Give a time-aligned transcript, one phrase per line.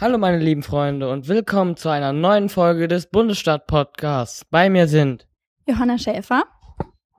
[0.00, 4.44] Hallo meine lieben Freunde und willkommen zu einer neuen Folge des Bundesstadt Podcasts.
[4.44, 5.26] Bei mir sind
[5.66, 6.44] Johanna Schäfer,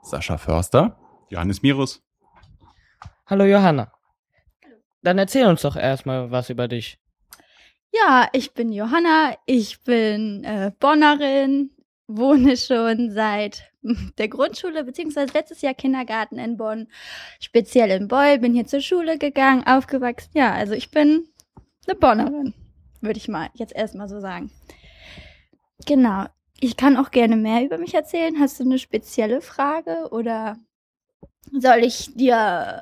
[0.02, 0.98] Sascha Förster,
[1.28, 2.02] Johannes Mirus.
[3.26, 3.92] Hallo Johanna.
[5.02, 6.98] Dann erzähl uns doch erstmal was über dich.
[7.92, 11.72] Ja, ich bin Johanna, ich bin äh, Bonnerin,
[12.08, 13.74] wohne schon seit
[14.18, 16.88] der Grundschule beziehungsweise letztes Jahr Kindergarten in Bonn,
[17.42, 20.32] speziell in Beul, bin hier zur Schule gegangen, aufgewachsen.
[20.34, 21.28] Ja, also ich bin
[21.86, 22.54] eine Bonnerin
[23.02, 24.52] würde ich mal jetzt erstmal so sagen.
[25.86, 26.26] Genau.
[26.60, 28.40] Ich kann auch gerne mehr über mich erzählen.
[28.40, 30.58] Hast du eine spezielle Frage oder
[31.52, 32.82] soll ich dir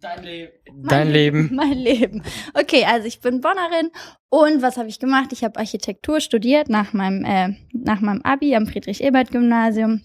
[0.00, 1.50] Dein, Le Dein Leben.
[1.54, 2.22] Mein Leben.
[2.54, 3.90] Okay, also ich bin Bonnerin
[4.28, 5.32] und was habe ich gemacht?
[5.32, 10.02] Ich habe Architektur studiert nach meinem, äh, nach meinem Abi am Friedrich-Ebert-Gymnasium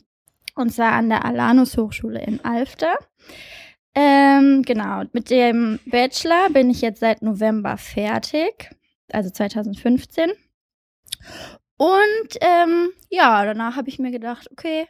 [0.55, 2.97] und zwar an der Alanus Hochschule in Alfter.
[3.95, 8.71] Ähm, genau, mit dem Bachelor bin ich jetzt seit November fertig,
[9.11, 10.31] also 2015.
[11.77, 14.87] Und ähm, ja, danach habe ich mir gedacht, okay,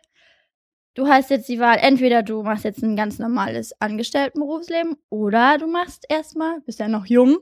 [0.93, 5.67] du hast jetzt die Wahl, entweder du machst jetzt ein ganz normales Angestelltenberufsleben oder du
[5.67, 7.39] machst erstmal, bist ja noch jung,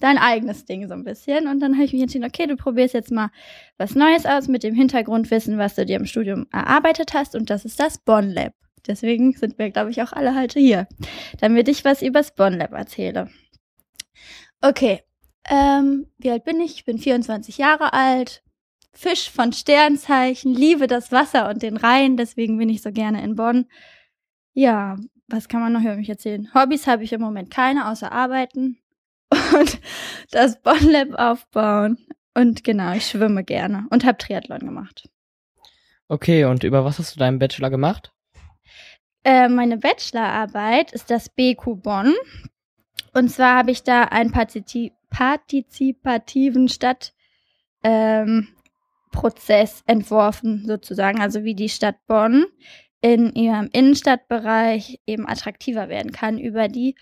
[0.00, 1.48] dein eigenes Ding so ein bisschen.
[1.48, 3.30] Und dann habe ich mich entschieden, okay, du probierst jetzt mal
[3.78, 7.34] was Neues aus mit dem Hintergrundwissen, was du dir im Studium erarbeitet hast.
[7.34, 8.52] Und das ist das Bonn Lab.
[8.88, 10.88] Deswegen sind wir, glaube ich, auch alle heute hier,
[11.40, 13.30] damit ich was über Spawn erzähle.
[14.60, 15.02] Okay,
[15.48, 16.76] ähm, wie alt bin ich?
[16.76, 18.42] Ich bin 24 Jahre alt,
[18.92, 23.36] Fisch von Sternzeichen, liebe das Wasser und den Rhein, deswegen bin ich so gerne in
[23.36, 23.66] Bonn.
[24.54, 24.96] Ja,
[25.28, 26.52] was kann man noch über mich erzählen?
[26.54, 28.78] Hobbys habe ich im Moment keine, außer arbeiten
[29.30, 29.80] und
[30.30, 31.98] das Bonn Lab aufbauen.
[32.34, 35.08] Und genau, ich schwimme gerne und habe Triathlon gemacht.
[36.08, 38.12] Okay, und über was hast du deinen Bachelor gemacht?
[39.24, 42.14] Äh, meine Bachelorarbeit ist das BQ Bonn.
[43.12, 47.14] Und zwar habe ich da einen Partizip partizipativen Stadtprozess
[47.82, 48.46] ähm,
[49.86, 51.20] entworfen, sozusagen.
[51.20, 52.46] Also wie die Stadt Bonn
[53.00, 56.96] in ihrem Innenstadtbereich eben attraktiver werden kann über die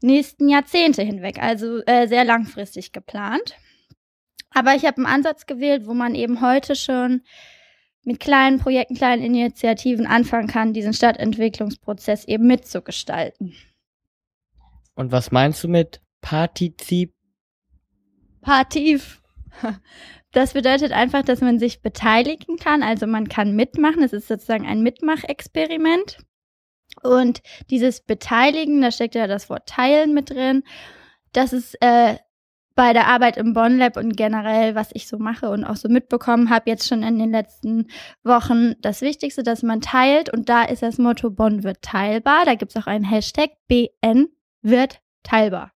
[0.00, 1.42] nächsten Jahrzehnte hinweg.
[1.42, 3.56] Also äh, sehr langfristig geplant.
[4.50, 7.22] Aber ich habe einen Ansatz gewählt, wo man eben heute schon
[8.04, 13.54] mit kleinen Projekten, kleinen Initiativen anfangen kann, diesen Stadtentwicklungsprozess eben mitzugestalten.
[14.94, 17.12] Und was meinst du mit Partizip?
[18.40, 19.22] Partiv.
[20.34, 24.02] Das bedeutet einfach, dass man sich beteiligen kann, also man kann mitmachen.
[24.02, 26.24] Es ist sozusagen ein Mitmachexperiment.
[27.02, 30.62] Und dieses Beteiligen, da steckt ja das Wort Teilen mit drin.
[31.32, 32.16] Das ist äh,
[32.74, 35.88] bei der Arbeit im Bonn Lab und generell, was ich so mache und auch so
[35.88, 37.88] mitbekommen habe, jetzt schon in den letzten
[38.24, 40.32] Wochen, das Wichtigste, dass man teilt.
[40.32, 42.44] Und da ist das Motto Bonn wird teilbar.
[42.44, 44.28] Da gibt es auch einen Hashtag BN
[44.62, 45.72] wird teilbar.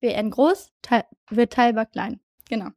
[0.00, 2.20] BN groß, teil, wird teilbar klein.
[2.48, 2.68] Genau.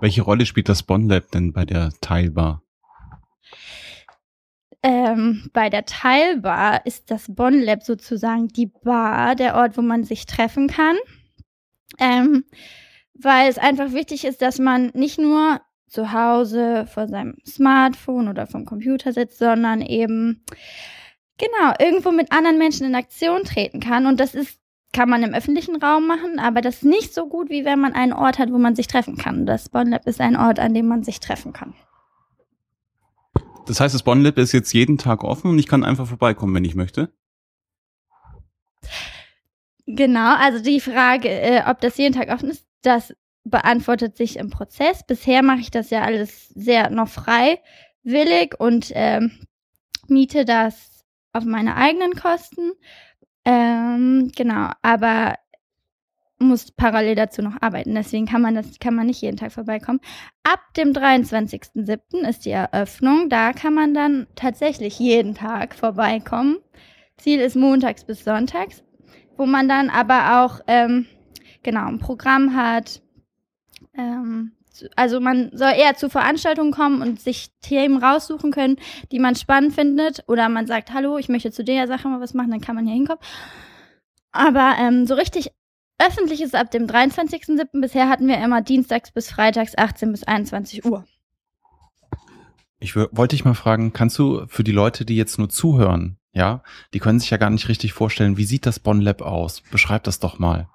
[0.00, 2.62] Welche Rolle spielt das Bonn Lab denn bei der Teilbar?
[4.82, 10.04] Ähm, bei der Teilbar ist das Bonn Lab sozusagen die Bar, der Ort, wo man
[10.04, 10.96] sich treffen kann.
[11.98, 12.44] Ähm,
[13.14, 18.46] weil es einfach wichtig ist, dass man nicht nur zu Hause vor seinem Smartphone oder
[18.46, 20.44] vom Computer sitzt, sondern eben
[21.36, 24.06] genau irgendwo mit anderen Menschen in Aktion treten kann.
[24.06, 24.60] Und das ist
[24.92, 27.92] kann man im öffentlichen Raum machen, aber das ist nicht so gut, wie wenn man
[27.92, 29.46] einen Ort hat, wo man sich treffen kann.
[29.46, 31.74] Das Bonn Lab ist ein Ort, an dem man sich treffen kann.
[33.66, 36.54] Das heißt, das Bonn Lab ist jetzt jeden Tag offen und ich kann einfach vorbeikommen,
[36.54, 37.12] wenn ich möchte?
[39.86, 44.50] Genau, also die Frage, äh, ob das jeden Tag offen ist, das beantwortet sich im
[44.50, 45.04] Prozess.
[45.06, 49.46] Bisher mache ich das ja alles sehr noch freiwillig und ähm,
[50.06, 52.72] miete das auf meine eigenen Kosten.
[53.44, 55.36] Ähm, genau, aber
[56.40, 57.94] muss parallel dazu noch arbeiten.
[57.94, 60.00] Deswegen kann man das kann man nicht jeden Tag vorbeikommen.
[60.42, 62.26] Ab dem 23.07.
[62.28, 63.28] ist die Eröffnung.
[63.28, 66.58] Da kann man dann tatsächlich jeden Tag vorbeikommen.
[67.18, 68.82] Ziel ist montags bis sonntags,
[69.36, 71.06] wo man dann aber auch ähm,
[71.62, 73.02] genau ein Programm hat.
[73.96, 74.52] Ähm,
[74.96, 78.76] also man soll eher zu Veranstaltungen kommen und sich Themen raussuchen können,
[79.12, 80.24] die man spannend findet.
[80.26, 82.86] Oder man sagt, hallo, ich möchte zu der Sache mal was machen, dann kann man
[82.86, 83.22] hier hinkommen.
[84.32, 85.50] Aber ähm, so richtig
[86.00, 87.80] Öffentlich ist ab dem 23.07.
[87.80, 91.04] Bisher hatten wir immer dienstags bis freitags 18 bis 21 Uhr.
[92.78, 96.62] Ich wollte dich mal fragen, kannst du für die Leute, die jetzt nur zuhören, ja,
[96.94, 99.62] die können sich ja gar nicht richtig vorstellen, wie sieht das Bonn Lab aus?
[99.70, 100.68] Beschreib das doch mal.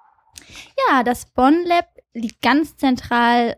[0.88, 3.56] Ja, das Bonn Lab liegt ganz zentral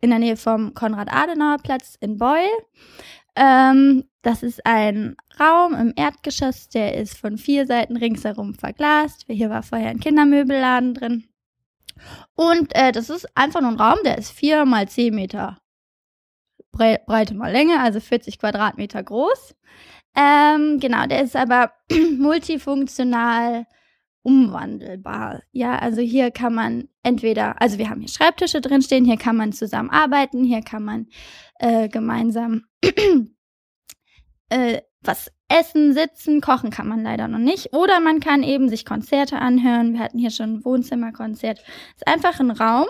[0.00, 2.48] in der Nähe vom Konrad-Adenauer-Platz in Beul.
[3.34, 9.24] Ähm, das ist ein Raum im Erdgeschoss, der ist von vier Seiten ringsherum verglast.
[9.28, 11.24] Hier war vorher ein Kindermöbelladen drin.
[12.34, 15.58] Und äh, das ist einfach nur ein Raum, der ist vier mal zehn Meter
[16.72, 19.54] Breite mal Länge, also 40 Quadratmeter groß.
[20.16, 21.72] Ähm, genau, der ist aber
[22.18, 23.66] multifunktional
[24.22, 25.42] umwandelbar.
[25.52, 29.52] Ja, also hier kann man entweder, also wir haben hier Schreibtische drinstehen, hier kann man
[29.52, 31.08] zusammen arbeiten, hier kann man
[31.58, 32.64] äh, gemeinsam
[34.50, 37.74] äh, was essen, sitzen, kochen kann man leider noch nicht.
[37.74, 39.94] Oder man kann eben sich Konzerte anhören.
[39.94, 41.58] Wir hatten hier schon ein Wohnzimmerkonzert.
[41.58, 42.86] Es ist einfach ein Raum,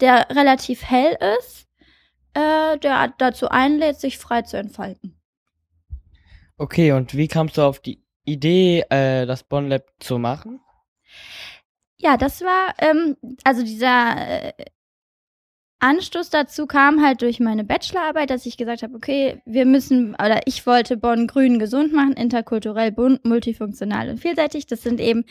[0.00, 1.66] der relativ hell ist,
[2.34, 5.18] äh, der dazu einlädt, sich frei zu entfalten.
[6.56, 10.60] Okay, und wie kamst du auf die Idee, äh, das Bonn Lab zu machen?
[11.96, 14.52] Ja, das war, ähm, also dieser äh,
[15.80, 20.40] Anstoß dazu kam halt durch meine Bachelorarbeit, dass ich gesagt habe, okay, wir müssen, oder
[20.46, 24.66] ich wollte Bonn grün gesund machen, interkulturell, bunt, multifunktional und vielseitig.
[24.66, 25.24] Das sind eben,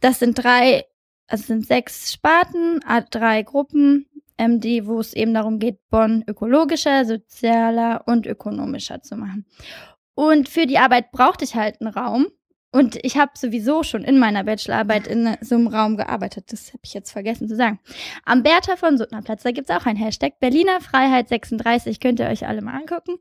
[0.00, 0.86] das sind drei,
[1.28, 2.80] also sind sechs Sparten,
[3.10, 4.06] drei Gruppen,
[4.38, 9.46] ähm, die, wo es eben darum geht, Bonn ökologischer, sozialer und ökonomischer zu machen.
[10.14, 12.26] Und für die Arbeit brauchte ich halt einen Raum.
[12.72, 16.52] Und ich habe sowieso schon in meiner Bachelorarbeit in so einem Raum gearbeitet.
[16.52, 17.80] Das habe ich jetzt vergessen zu sagen.
[18.24, 20.38] Am Bertha von Suttner Platz, da gibt's auch ein Hashtag.
[20.38, 23.16] Berliner Freiheit 36, könnt ihr euch alle mal angucken.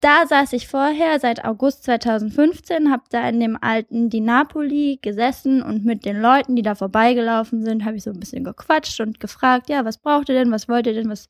[0.00, 5.60] Da saß ich vorher seit August 2015, habe da in dem alten Di Napoli gesessen
[5.60, 9.18] und mit den Leuten, die da vorbeigelaufen sind, habe ich so ein bisschen gequatscht und
[9.18, 11.28] gefragt, ja, was braucht ihr denn, was wollt ihr denn, was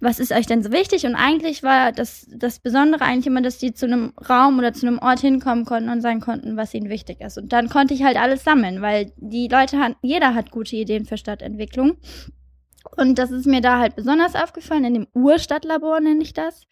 [0.00, 1.06] was ist euch denn so wichtig?
[1.06, 4.86] Und eigentlich war das, das Besondere eigentlich immer, dass die zu einem Raum oder zu
[4.86, 7.38] einem Ort hinkommen konnten und sagen konnten, was ihnen wichtig ist.
[7.38, 11.06] Und dann konnte ich halt alles sammeln, weil die Leute hatten, jeder hat gute Ideen
[11.06, 11.96] für Stadtentwicklung.
[12.96, 16.62] Und das ist mir da halt besonders aufgefallen, in dem Urstadtlabor nenne ich das.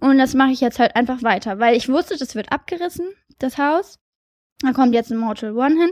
[0.00, 3.08] Und das mache ich jetzt halt einfach weiter, weil ich wusste, das wird abgerissen,
[3.38, 3.98] das Haus.
[4.60, 5.90] Da kommt jetzt ein Mortal One hin.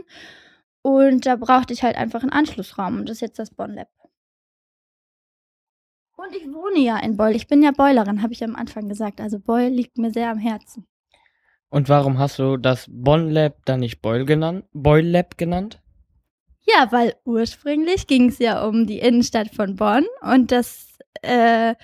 [0.81, 2.99] Und da brauchte ich halt einfach einen Anschlussraum.
[2.99, 3.87] Und das ist jetzt das Bonn Lab.
[6.23, 7.35] Und ich wohne ja in Beul.
[7.35, 9.19] Ich bin ja Beulerin, habe ich am Anfang gesagt.
[9.19, 10.85] Also Beul liegt mir sehr am Herzen.
[11.69, 14.65] Und warum hast du das Bonn Lab dann nicht Beul genannt?
[14.71, 15.81] Beul Lab genannt?
[16.61, 21.75] Ja, weil ursprünglich ging es ja um die Innenstadt von Bonn und das, äh,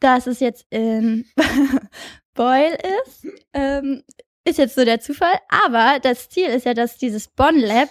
[0.00, 1.26] dass es jetzt in
[2.34, 4.02] Beul ist, ähm,
[4.44, 5.34] ist jetzt so der Zufall.
[5.66, 7.90] Aber das Ziel ist ja, dass dieses Bonn Lab,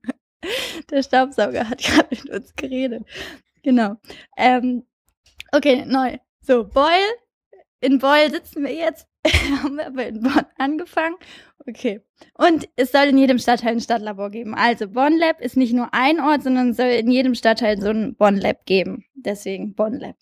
[0.90, 3.04] der Staubsauger hat gerade mit uns geredet,
[3.66, 3.96] Genau.
[4.36, 4.84] Ähm,
[5.50, 6.18] okay, neu.
[6.40, 7.02] So, Beul.
[7.80, 9.08] In Beul sitzen wir jetzt.
[9.26, 11.16] haben wir aber in Bonn angefangen.
[11.66, 12.00] Okay.
[12.34, 14.54] Und es soll in jedem Stadtteil ein Stadtlabor geben.
[14.54, 18.14] Also Bonn Lab ist nicht nur ein Ort, sondern soll in jedem Stadtteil so ein
[18.14, 19.04] Bonn Lab geben.
[19.16, 20.14] Deswegen Bonn Lab.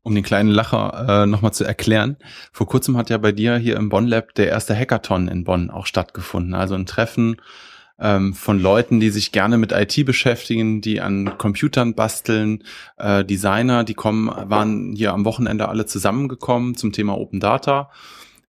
[0.00, 2.16] Um den kleinen Lacher äh, nochmal zu erklären.
[2.50, 5.68] Vor kurzem hat ja bei dir hier im Bonn Lab der erste Hackathon in Bonn
[5.68, 6.54] auch stattgefunden.
[6.54, 7.36] Also ein Treffen
[8.00, 12.64] ähm, von Leuten, die sich gerne mit IT beschäftigen, die an Computern basteln,
[12.96, 17.90] äh, Designer, die kommen, waren hier am Wochenende alle zusammengekommen zum Thema Open Data.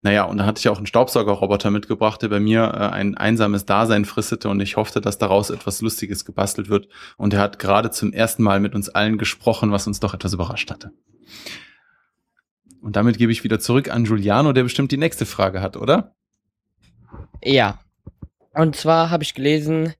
[0.01, 3.65] Naja, und da hatte ich auch einen Staubsaugerroboter mitgebracht, der bei mir äh, ein einsames
[3.65, 6.87] Dasein fristete und ich hoffte, dass daraus etwas Lustiges gebastelt wird.
[7.17, 10.33] Und er hat gerade zum ersten Mal mit uns allen gesprochen, was uns doch etwas
[10.33, 10.91] überrascht hatte.
[12.81, 16.15] Und damit gebe ich wieder zurück an Giuliano, der bestimmt die nächste Frage hat, oder?
[17.43, 17.79] Ja,
[18.53, 19.93] und zwar habe ich gelesen,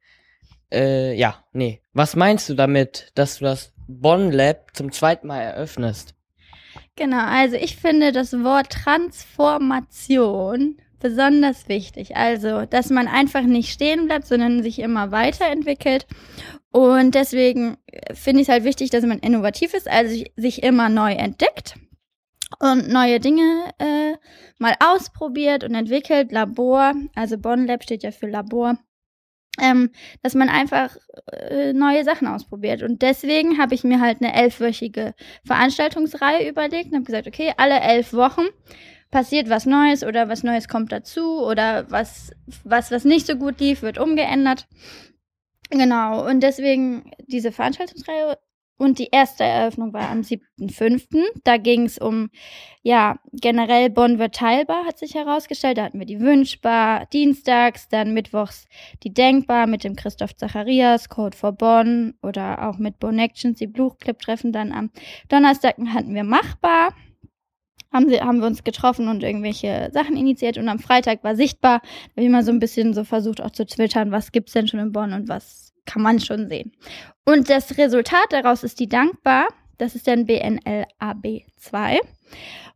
[0.71, 1.81] äh, ja, nee.
[1.93, 6.13] Was meinst du damit, dass du das Bonn Lab zum zweiten Mal eröffnest?
[6.95, 12.17] Genau, also ich finde das Wort Transformation besonders wichtig.
[12.17, 16.05] Also, dass man einfach nicht stehen bleibt, sondern sich immer weiterentwickelt.
[16.71, 17.77] Und deswegen
[18.13, 21.75] finde ich es halt wichtig, dass man innovativ ist, also sich immer neu entdeckt
[22.57, 24.15] und neue Dinge äh,
[24.57, 26.31] mal ausprobiert und entwickelt.
[26.31, 28.77] Labor, also Bonn Lab steht ja für Labor.
[29.61, 29.91] Ähm,
[30.23, 30.95] dass man einfach
[31.33, 32.81] äh, neue Sachen ausprobiert.
[32.81, 35.13] Und deswegen habe ich mir halt eine elfwöchige
[35.45, 38.45] Veranstaltungsreihe überlegt und habe gesagt, okay, alle elf Wochen
[39.11, 42.31] passiert was Neues oder was Neues kommt dazu oder was,
[42.63, 44.67] was, was nicht so gut lief, wird umgeändert.
[45.69, 48.37] Genau, und deswegen diese Veranstaltungsreihe
[48.79, 51.25] und die erste Eröffnung war am 7.5.
[51.43, 52.29] Da ging es um,
[52.81, 55.77] ja, generell Bonn wird teilbar, hat sich herausgestellt.
[55.77, 58.67] Da hatten wir die Wünschbar dienstags, dann mittwochs
[59.03, 63.67] die Denkbar mit dem Christoph Zacharias, Code for Bonn oder auch mit Bonn Actions, die
[63.67, 64.53] Bluchclip-Treffen.
[64.53, 64.91] Dann am
[65.27, 66.93] Donnerstag hatten wir Machbar.
[67.91, 70.57] Haben, sie, haben wir uns getroffen und irgendwelche Sachen initiiert.
[70.57, 73.51] Und am Freitag war sichtbar, da habe ich mal so ein bisschen so versucht auch
[73.51, 76.71] zu twittern, was gibt's denn schon in Bonn und was kann man schon sehen.
[77.25, 79.47] Und das Resultat daraus ist die Dankbar.
[79.79, 81.99] Das ist dann BNLAB 2.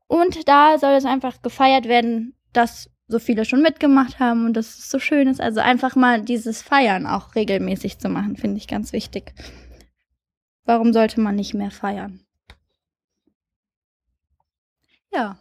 [0.07, 4.77] Und da soll es einfach gefeiert werden, dass so viele schon mitgemacht haben und dass
[4.77, 5.39] es so schön ist.
[5.41, 9.33] Also einfach mal dieses Feiern auch regelmäßig zu machen, finde ich ganz wichtig.
[10.65, 12.21] Warum sollte man nicht mehr feiern?
[15.13, 15.37] Ja.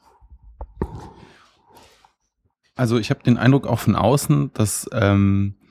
[2.74, 5.61] Also ich habe den Eindruck auch von außen, dass ähm, äh,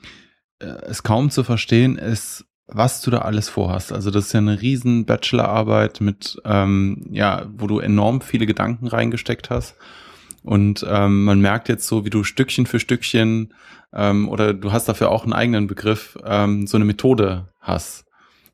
[0.62, 3.92] es kaum zu verstehen ist, was du da alles vorhast.
[3.92, 8.86] Also das ist ja eine riesen Bachelorarbeit mit, ähm, ja, wo du enorm viele Gedanken
[8.86, 9.76] reingesteckt hast.
[10.42, 13.54] Und ähm, man merkt jetzt so, wie du Stückchen für Stückchen
[13.92, 18.06] ähm, oder du hast dafür auch einen eigenen Begriff, ähm, so eine Methode hast.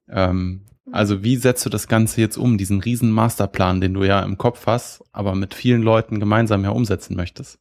[0.08, 4.20] Ähm, also wie setzt du das Ganze jetzt um, diesen riesen Masterplan, den du ja
[4.20, 7.58] im Kopf hast, aber mit vielen Leuten gemeinsam ja umsetzen möchtest?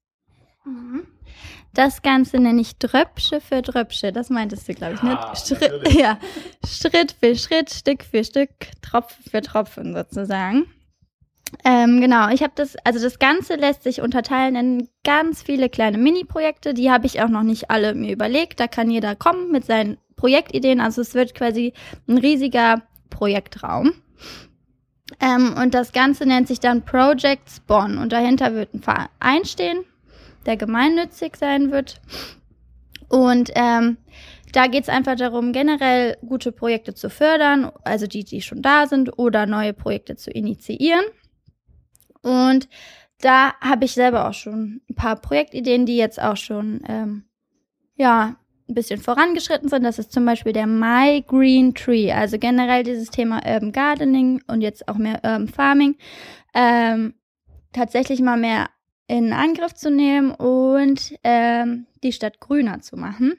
[0.65, 1.03] Mhm.
[1.77, 4.11] Das Ganze nenne ich Dröpsche für Dröpsche.
[4.11, 5.15] Das meintest du, glaube ich, ne?
[5.15, 6.17] Ah, Schritt, ja,
[6.65, 8.49] Schritt für Schritt, Stück für Stück,
[8.81, 10.65] Tropfen für Tropfen sozusagen.
[11.63, 15.99] Ähm, genau, ich habe das, also das Ganze lässt sich unterteilen in ganz viele kleine
[15.99, 16.73] Mini-Projekte.
[16.73, 18.59] Die habe ich auch noch nicht alle mir überlegt.
[18.59, 20.81] Da kann jeder kommen mit seinen Projektideen.
[20.81, 21.73] Also es wird quasi
[22.07, 22.81] ein riesiger
[23.11, 23.93] Projektraum.
[25.19, 27.99] Ähm, und das Ganze nennt sich dann Project Spawn.
[27.99, 29.85] Und dahinter wird ein Verein stehen,
[30.47, 32.01] der gemeinnützig sein wird.
[33.09, 33.97] Und ähm,
[34.53, 38.87] da geht es einfach darum, generell gute Projekte zu fördern, also die, die schon da
[38.87, 41.05] sind, oder neue Projekte zu initiieren.
[42.21, 42.67] Und
[43.21, 47.25] da habe ich selber auch schon ein paar Projektideen, die jetzt auch schon ähm,
[47.95, 48.35] ja
[48.69, 49.83] ein bisschen vorangeschritten sind.
[49.83, 54.61] Das ist zum Beispiel der My Green Tree, also generell dieses Thema Urban Gardening und
[54.61, 55.95] jetzt auch mehr Urban Farming
[56.53, 57.13] ähm,
[57.73, 58.69] tatsächlich mal mehr
[59.07, 63.37] in Angriff zu nehmen und ähm, die Stadt grüner zu machen.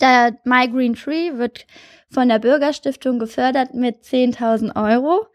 [0.00, 1.66] Der My Green Tree wird
[2.10, 5.26] von der Bürgerstiftung gefördert mit 10.000 Euro.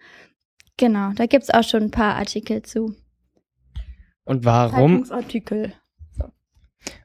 [0.78, 2.96] Genau, da gibt es auch schon ein paar Artikel zu.
[4.24, 5.04] Und warum?
[5.06, 5.74] Zeitungsartikel.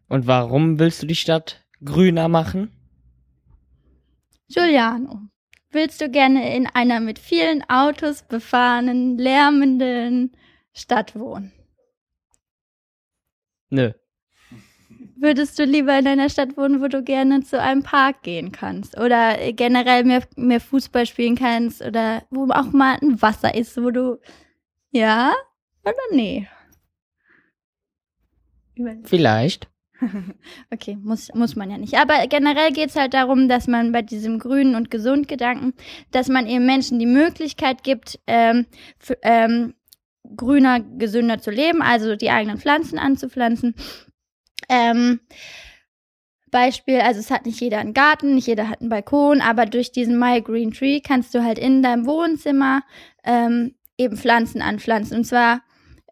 [0.08, 2.70] Und warum willst du die Stadt grüner machen?
[4.48, 5.22] Giuliano,
[5.70, 10.36] willst du gerne in einer mit vielen Autos befahrenen, lärmenden
[10.72, 11.52] Stadt wohnen?
[13.74, 13.90] Nö.
[15.16, 18.96] Würdest du lieber in einer Stadt wohnen, wo du gerne zu einem Park gehen kannst?
[18.96, 21.82] Oder generell mehr, mehr Fußball spielen kannst?
[21.82, 24.20] Oder wo auch mal ein Wasser ist, wo du.
[24.92, 25.32] Ja?
[25.84, 26.48] Oder nee?
[29.04, 29.68] Vielleicht.
[30.70, 31.94] Okay, muss, muss man ja nicht.
[31.94, 35.72] Aber generell geht es halt darum, dass man bei diesem grünen und gesund Gedanken,
[36.10, 38.66] dass man eben Menschen die Möglichkeit gibt, ähm,
[38.98, 39.74] für, ähm,
[40.36, 43.74] grüner, gesünder zu leben, also die eigenen Pflanzen anzupflanzen.
[44.68, 45.20] Ähm,
[46.50, 49.90] Beispiel, also es hat nicht jeder einen Garten, nicht jeder hat einen Balkon, aber durch
[49.90, 52.82] diesen My Green Tree kannst du halt in deinem Wohnzimmer
[53.24, 55.18] ähm, eben Pflanzen anpflanzen.
[55.18, 55.62] Und zwar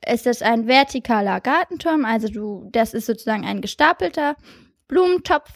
[0.04, 4.36] ist das ein vertikaler Gartenturm, also du, das ist sozusagen ein gestapelter
[4.88, 5.48] Blumentopf,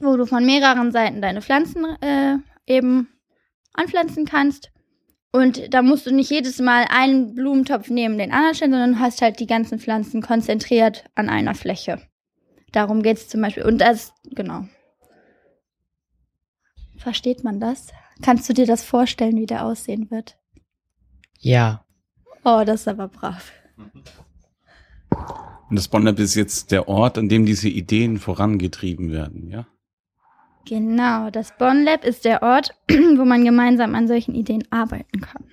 [0.00, 3.08] wo du von mehreren Seiten deine Pflanzen äh, eben
[3.74, 4.70] anpflanzen kannst.
[5.38, 9.22] Und da musst du nicht jedes Mal einen Blumentopf neben den anderen stellen, sondern hast
[9.22, 12.02] halt die ganzen Pflanzen konzentriert an einer Fläche.
[12.72, 13.62] Darum geht es zum Beispiel.
[13.62, 14.64] Und das, genau.
[16.96, 17.92] Versteht man das?
[18.20, 20.36] Kannst du dir das vorstellen, wie der aussehen wird?
[21.38, 21.84] Ja.
[22.42, 23.52] Oh, das ist aber brav.
[25.70, 29.68] Und das Bonlab ist jetzt der Ort, an dem diese Ideen vorangetrieben werden, ja?
[30.68, 35.44] Genau, das Bonn Lab ist der Ort, wo man gemeinsam an solchen Ideen arbeiten kann.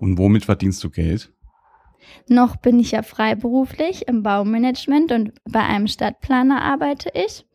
[0.00, 1.32] Und womit verdienst du Geld?
[2.26, 7.46] Noch bin ich ja freiberuflich im Baumanagement und bei einem Stadtplaner arbeite ich.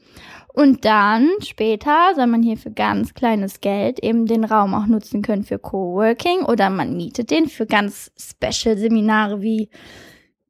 [0.54, 5.22] Und dann später soll man hier für ganz kleines Geld eben den Raum auch nutzen
[5.22, 9.70] können für Coworking oder man mietet den für ganz Special Seminare wie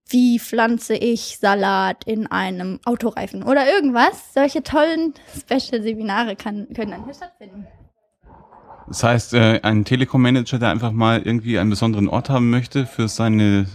[0.09, 4.33] wie pflanze ich Salat in einem Autoreifen oder irgendwas.
[4.33, 7.67] Solche tollen Special-Seminare können dann hier stattfinden.
[8.87, 13.07] Das heißt, äh, ein Telekom-Manager, der einfach mal irgendwie einen besonderen Ort haben möchte für
[13.09, 13.67] seine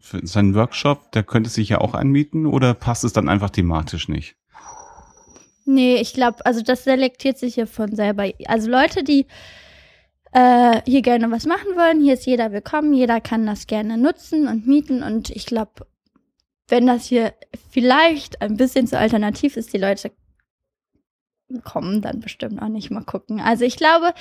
[0.00, 4.08] für seinen Workshop, der könnte sich ja auch anmieten oder passt es dann einfach thematisch
[4.08, 4.36] nicht?
[5.64, 8.30] Nee, ich glaube, also das selektiert sich hier von selber.
[8.46, 9.26] Also Leute, die
[10.32, 14.46] äh, hier gerne was machen wollen, hier ist jeder willkommen, jeder kann das gerne nutzen
[14.48, 15.86] und mieten und ich glaube,
[16.68, 17.34] wenn das hier
[17.70, 20.12] vielleicht ein bisschen zu alternativ ist, die Leute
[21.64, 23.40] kommen dann bestimmt auch nicht mal gucken.
[23.40, 24.12] Also ich glaube,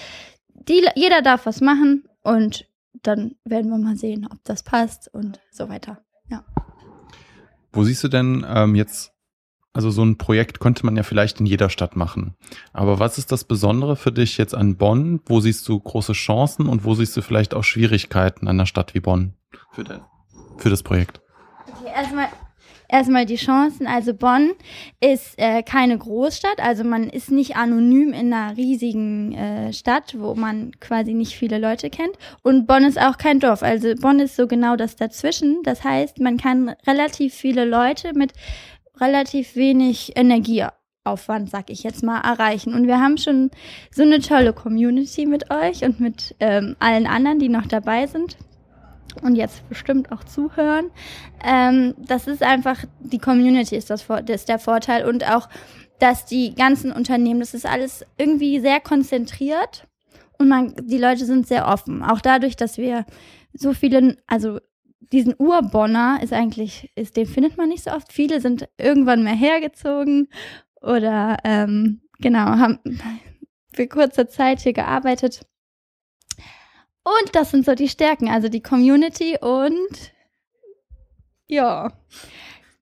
[0.47, 2.69] die, jeder darf was machen und
[3.03, 6.03] dann werden wir mal sehen, ob das passt und so weiter.
[6.29, 6.45] Ja.
[7.71, 9.13] Wo siehst du denn ähm, jetzt
[9.77, 12.33] also so ein Projekt könnte man ja vielleicht in jeder Stadt machen.
[12.73, 15.19] Aber was ist das Besondere für dich jetzt an Bonn?
[15.27, 18.95] Wo siehst du große Chancen und wo siehst du vielleicht auch Schwierigkeiten an einer Stadt
[18.95, 19.35] wie Bonn
[19.71, 20.01] für, dein,
[20.57, 21.21] für das Projekt?
[21.67, 22.27] Okay, erstmal
[22.89, 23.85] erstmal die Chancen.
[23.85, 24.53] Also Bonn
[24.99, 30.33] ist äh, keine Großstadt, also man ist nicht anonym in einer riesigen äh, Stadt, wo
[30.33, 32.17] man quasi nicht viele Leute kennt.
[32.41, 33.61] Und Bonn ist auch kein Dorf.
[33.61, 35.61] Also Bonn ist so genau das dazwischen.
[35.63, 38.33] Das heißt, man kann relativ viele Leute mit
[38.99, 42.73] relativ wenig Energieaufwand, sag ich jetzt mal, erreichen.
[42.73, 43.51] Und wir haben schon
[43.91, 48.37] so eine tolle Community mit euch und mit ähm, allen anderen, die noch dabei sind
[49.21, 50.91] und jetzt bestimmt auch zuhören.
[51.43, 55.49] Ähm, das ist einfach, die Community ist, das, das ist der Vorteil und auch,
[55.99, 59.87] dass die ganzen Unternehmen, das ist alles irgendwie sehr konzentriert
[60.37, 62.03] und man, die Leute sind sehr offen.
[62.03, 63.05] Auch dadurch, dass wir
[63.53, 64.59] so viele, also
[64.99, 68.11] diesen Urbonner ist eigentlich, ist, den findet man nicht so oft.
[68.11, 70.29] Viele sind irgendwann mehr hergezogen
[70.81, 72.79] oder ähm, genau, haben
[73.73, 75.45] für kurze Zeit hier gearbeitet.
[77.03, 80.11] Und das sind so die Stärken, also die Community und
[81.47, 81.93] ja.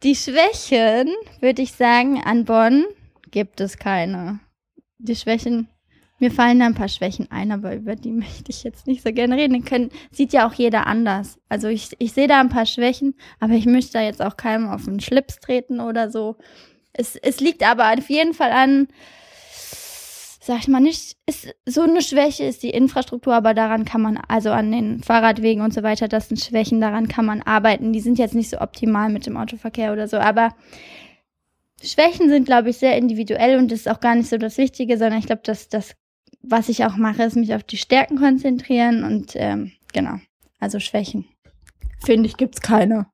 [0.03, 2.85] Die Schwächen, würde ich sagen, an Bonn
[3.31, 4.39] gibt es keine.
[4.97, 5.67] Die Schwächen
[6.19, 9.11] mir fallen da ein paar Schwächen ein, aber über die möchte ich jetzt nicht so
[9.11, 9.65] gerne reden.
[9.65, 11.39] Können, sieht ja auch jeder anders.
[11.49, 14.69] Also ich, ich sehe da ein paar Schwächen, aber ich möchte da jetzt auch keinem
[14.69, 16.37] auf den Schlips treten oder so.
[16.93, 18.87] Es, es liegt aber auf jeden Fall an,
[20.39, 24.17] sag ich mal nicht, ist, so eine Schwäche ist die Infrastruktur, aber daran kann man,
[24.29, 27.91] also an den Fahrradwegen und so weiter, das sind Schwächen, daran kann man arbeiten.
[27.91, 30.55] Die sind jetzt nicht so optimal mit dem Autoverkehr oder so, aber
[31.83, 34.97] Schwächen sind, glaube ich, sehr individuell und das ist auch gar nicht so das Wichtige,
[34.97, 35.95] sondern ich glaube, dass das
[36.47, 40.19] was ich auch mache, ist mich auf die Stärken konzentrieren und ähm, genau,
[40.59, 41.25] also Schwächen.
[42.03, 43.07] Finde ich, gibt's keine.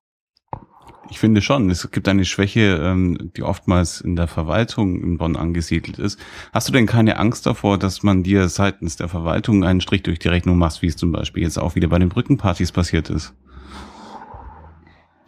[1.09, 5.35] Ich finde schon, es gibt eine Schwäche, ähm, die oftmals in der Verwaltung in Bonn
[5.35, 6.17] angesiedelt ist.
[6.53, 10.19] Hast du denn keine Angst davor, dass man dir seitens der Verwaltung einen Strich durch
[10.19, 13.33] die Rechnung macht, wie es zum Beispiel jetzt auch wieder bei den Brückenpartys passiert ist?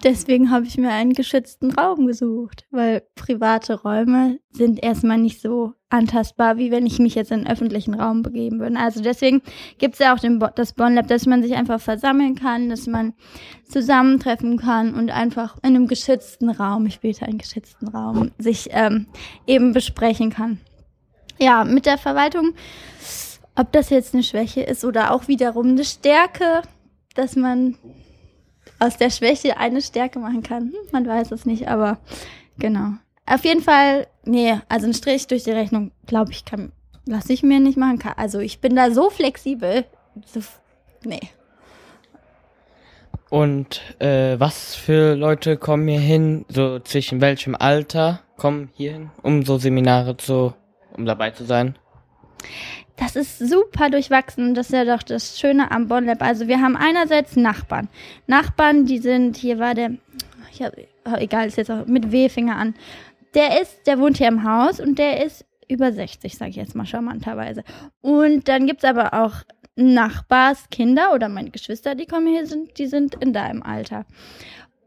[0.03, 5.73] Deswegen habe ich mir einen geschützten Raum gesucht, weil private Räume sind erstmal nicht so
[5.89, 8.77] antastbar, wie wenn ich mich jetzt in einen öffentlichen Raum begeben würde.
[8.77, 9.41] Also deswegen
[9.77, 12.85] gibt es ja auch Bo das Bonn Lab, dass man sich einfach versammeln kann, dass
[12.85, 13.13] man
[13.63, 19.07] zusammentreffen kann und einfach in einem geschützten Raum, ich biete einen geschützten Raum, sich ähm,
[19.47, 20.59] eben besprechen kann.
[21.39, 22.53] Ja, mit der Verwaltung,
[23.55, 26.61] ob das jetzt eine Schwäche ist oder auch wiederum eine Stärke,
[27.15, 27.77] dass man
[28.83, 30.63] aus der Schwäche eine Stärke machen kann.
[30.63, 31.97] Hm, man weiß es nicht, aber
[32.57, 32.93] genau.
[33.25, 36.73] Auf jeden Fall, nee, also ein Strich durch die Rechnung, glaube ich, kann,
[37.05, 37.99] lasse ich mir nicht machen.
[38.17, 39.85] Also ich bin da so flexibel.
[40.25, 40.41] So,
[41.05, 41.21] nee.
[43.29, 46.45] Und äh, was für Leute kommen hier hin?
[46.49, 50.53] So zwischen welchem Alter kommen hier hin, um so Seminare zu,
[50.95, 51.77] um dabei zu sein?
[53.03, 54.53] Das ist super durchwachsen.
[54.55, 56.21] Das ist ja doch das Schöne am Bonn Lab.
[56.21, 57.89] Also wir haben einerseits Nachbarn.
[58.27, 59.91] Nachbarn, die sind, hier war der,
[60.53, 60.73] ich hab,
[61.05, 62.75] oh, egal, ist jetzt auch mit W-Finger an.
[63.33, 66.75] Der ist, der wohnt hier im Haus und der ist über 60, sage ich jetzt
[66.75, 67.63] mal charmanterweise.
[67.99, 69.43] Und dann gibt's aber auch
[69.75, 74.05] Nachbarskinder oder meine Geschwister, die kommen hier sind, die sind in deinem Alter.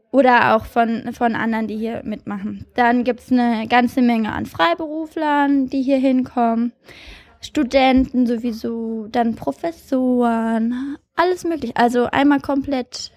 [0.09, 2.65] Oder auch von, von anderen, die hier mitmachen.
[2.73, 6.71] Dann gibt's eine ganze Menge an Freiberuflern, die hier hinkommen.
[7.41, 11.77] Studenten sowieso, dann Professoren, alles möglich.
[11.77, 13.11] Also einmal komplett,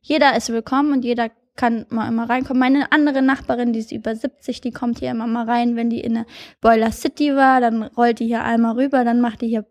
[0.00, 2.60] jeder ist willkommen und jeder kann mal immer reinkommen.
[2.60, 6.00] Meine andere Nachbarin, die ist über 70, die kommt hier immer mal rein, wenn die
[6.00, 6.26] in der
[6.60, 9.66] Boiler City war, dann rollt die hier einmal rüber, dann macht die hier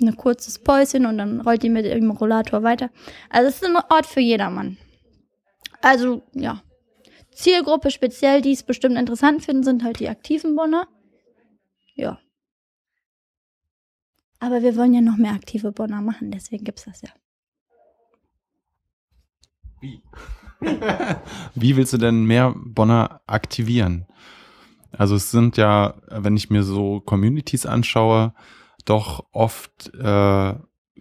[0.00, 2.90] ein kurzes Päuschen und dann rollt die mit dem Rollator weiter.
[3.30, 4.76] Also es ist ein Ort für jedermann.
[5.80, 6.62] Also ja,
[7.32, 10.86] Zielgruppe speziell, die es bestimmt interessant finden, sind halt die aktiven Bonner.
[11.94, 12.18] Ja.
[14.42, 17.10] Aber wir wollen ja noch mehr aktive Bonner machen, deswegen gibt es das ja.
[19.80, 20.02] Wie?
[21.54, 24.04] Wie willst du denn mehr Bonner aktivieren?
[24.90, 28.34] Also es sind ja, wenn ich mir so Communities anschaue,
[28.84, 30.54] doch oft äh,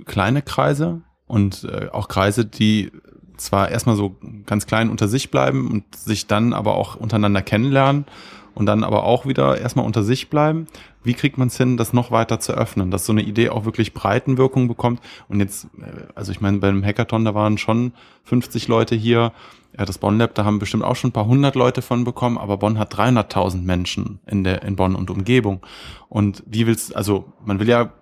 [0.05, 2.91] kleine Kreise und äh, auch Kreise, die
[3.37, 8.05] zwar erstmal so ganz klein unter sich bleiben und sich dann aber auch untereinander kennenlernen
[8.53, 10.67] und dann aber auch wieder erstmal unter sich bleiben.
[11.03, 13.65] Wie kriegt man es hin, das noch weiter zu öffnen, dass so eine Idee auch
[13.65, 15.01] wirklich Breitenwirkung bekommt?
[15.27, 17.93] Und jetzt, äh, also ich meine, bei einem Hackathon, da waren schon
[18.25, 19.31] 50 Leute hier.
[19.77, 22.37] Ja, das Bonn Lab, da haben bestimmt auch schon ein paar hundert Leute von bekommen,
[22.37, 25.65] aber Bonn hat 300.000 Menschen in der, in Bonn und Umgebung.
[26.09, 27.93] Und wie willst, also man will ja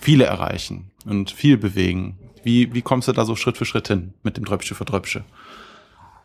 [0.00, 2.16] viele erreichen und viel bewegen.
[2.44, 5.24] Wie, wie kommst du da so Schritt für Schritt hin mit dem Dröpsche für Dröpsche?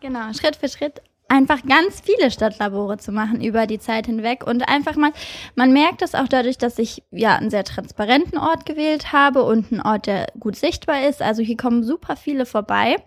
[0.01, 4.67] Genau, Schritt für Schritt einfach ganz viele Stadtlabore zu machen über die Zeit hinweg und
[4.67, 5.11] einfach mal,
[5.55, 9.71] man merkt das auch dadurch, dass ich ja einen sehr transparenten Ort gewählt habe und
[9.71, 11.21] einen Ort, der gut sichtbar ist.
[11.21, 12.97] Also hier kommen super viele vorbei,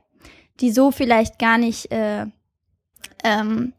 [0.60, 2.26] die so vielleicht gar nicht äh,
[3.24, 3.72] ähm,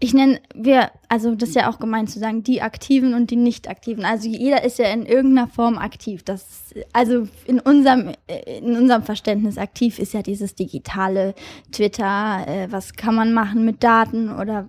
[0.00, 3.36] ich nenne, wir, also das ist ja auch gemeint zu sagen, die Aktiven und die
[3.36, 4.04] Nicht-Aktiven.
[4.04, 6.22] Also jeder ist ja in irgendeiner Form aktiv.
[6.24, 8.12] Das, also in unserem,
[8.46, 11.34] in unserem Verständnis aktiv ist ja dieses digitale
[11.72, 14.68] Twitter, äh, was kann man machen mit Daten oder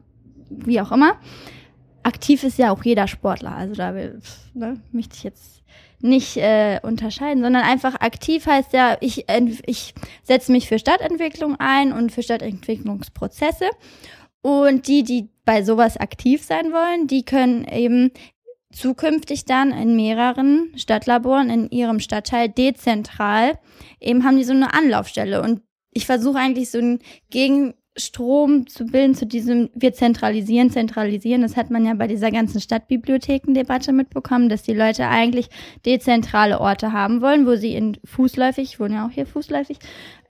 [0.49, 1.15] wie auch immer.
[2.03, 3.55] Aktiv ist ja auch jeder Sportler.
[3.55, 3.91] Also da
[4.53, 5.63] ne, möchte ich jetzt
[6.01, 9.25] nicht äh, unterscheiden, sondern einfach aktiv heißt ja, ich,
[9.65, 13.65] ich setze mich für Stadtentwicklung ein und für Stadtentwicklungsprozesse
[14.45, 18.12] und die, die bei sowas aktiv sein wollen, die können eben
[18.71, 23.58] zukünftig dann in mehreren Stadtlaboren in ihrem Stadtteil dezentral
[23.99, 25.41] eben haben die so eine Anlaufstelle.
[25.41, 25.62] Und
[25.93, 26.99] ich versuche eigentlich so ein
[27.31, 31.41] Gegen Strom zu bilden zu diesem, wir zentralisieren, zentralisieren.
[31.41, 35.47] Das hat man ja bei dieser ganzen Stadtbibliothekendebatte mitbekommen, dass die Leute eigentlich
[35.86, 39.79] dezentrale Orte haben wollen, wo sie in fußläufig, ich wohne ja auch hier fußläufig,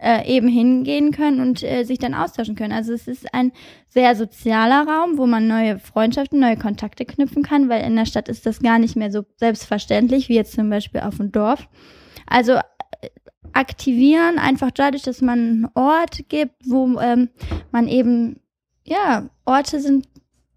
[0.05, 2.73] äh, eben hingehen können und äh, sich dann austauschen können.
[2.73, 3.51] Also es ist ein
[3.89, 8.29] sehr sozialer Raum, wo man neue Freundschaften, neue Kontakte knüpfen kann, weil in der Stadt
[8.29, 11.67] ist das gar nicht mehr so selbstverständlich wie jetzt zum Beispiel auf dem Dorf.
[12.27, 12.59] Also
[13.53, 17.29] aktivieren, einfach dadurch, dass man einen Ort gibt, wo ähm,
[17.71, 18.39] man eben,
[18.83, 20.07] ja, Orte sind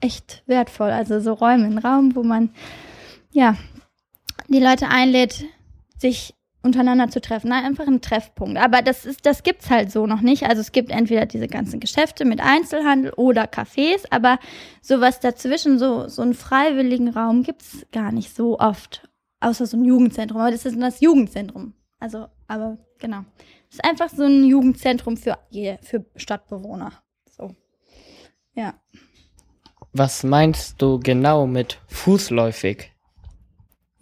[0.00, 0.90] echt wertvoll.
[0.90, 2.50] Also so Räume, ein Raum, wo man,
[3.30, 3.56] ja,
[4.48, 5.44] die Leute einlädt,
[5.96, 6.34] sich
[6.68, 7.48] untereinander zu treffen.
[7.48, 8.58] Nein, einfach ein Treffpunkt.
[8.58, 10.44] Aber das ist, das gibt's halt so noch nicht.
[10.44, 14.38] Also es gibt entweder diese ganzen Geschäfte mit Einzelhandel oder Cafés, aber
[14.80, 19.08] sowas dazwischen, so, so einen freiwilligen Raum gibt's gar nicht so oft.
[19.40, 20.40] Außer so ein Jugendzentrum.
[20.40, 21.74] Aber das ist das Jugendzentrum.
[21.98, 23.24] Also, aber genau.
[23.70, 25.38] Es ist einfach so ein Jugendzentrum für,
[25.82, 26.92] für Stadtbewohner.
[27.36, 27.54] So.
[28.54, 28.74] Ja.
[29.92, 32.92] Was meinst du genau mit fußläufig?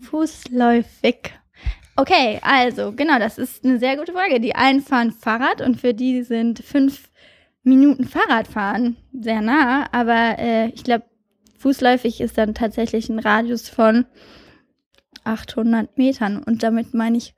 [0.00, 1.32] Fußläufig.
[1.98, 4.38] Okay, also genau, das ist eine sehr gute Frage.
[4.38, 7.08] Die einen fahren Fahrrad und für die sind fünf
[7.62, 11.04] Minuten Fahrradfahren sehr nah, aber äh, ich glaube,
[11.58, 14.04] fußläufig ist dann tatsächlich ein Radius von
[15.24, 17.34] 800 Metern und damit meine ich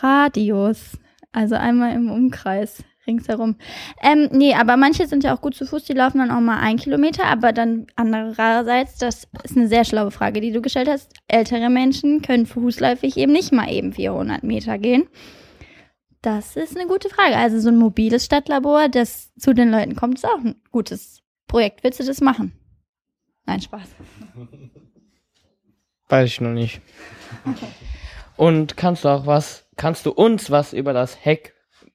[0.00, 0.98] Radius.
[1.30, 3.56] Also einmal im Umkreis ringsherum.
[4.02, 6.60] Ähm, nee, aber manche sind ja auch gut zu Fuß, die laufen dann auch mal
[6.60, 11.12] ein Kilometer, aber dann andererseits, das ist eine sehr schlaue Frage, die du gestellt hast.
[11.26, 15.08] Ältere Menschen können fußläufig eben nicht mal eben 400 Meter gehen.
[16.22, 17.36] Das ist eine gute Frage.
[17.36, 21.82] Also so ein mobiles Stadtlabor, das zu den Leuten kommt, ist auch ein gutes Projekt.
[21.82, 22.52] Willst du das machen?
[23.46, 23.88] Nein, Spaß.
[26.08, 26.80] Weiß ich noch nicht.
[27.44, 27.66] Okay.
[28.36, 31.24] Und kannst du auch was, kannst du uns was über das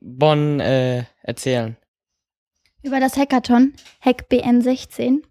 [0.03, 1.77] Hackbon äh, erzählen?
[2.81, 5.21] Über das Hackathon, HackBN16.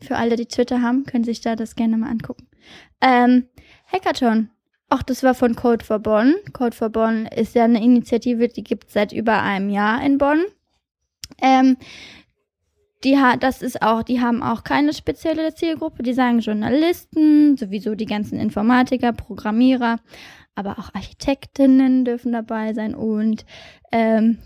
[0.00, 2.46] Für alle, die Twitter haben, können sich da das gerne mal angucken.
[3.00, 3.48] Ähm,
[3.90, 4.50] Hackathon.
[4.90, 6.34] Ach, das war von Code for Bonn.
[6.52, 10.18] Code for Bonn ist ja eine Initiative, die gibt es seit über einem Jahr in
[10.18, 10.44] Bonn.
[11.42, 11.76] Ähm,
[13.04, 16.02] die hat, das ist auch, die haben auch keine spezielle Zielgruppe.
[16.02, 20.00] Die sagen Journalisten, sowieso die ganzen Informatiker, Programmierer,
[20.58, 23.46] aber auch Architektinnen dürfen dabei sein und
[23.92, 24.38] ähm,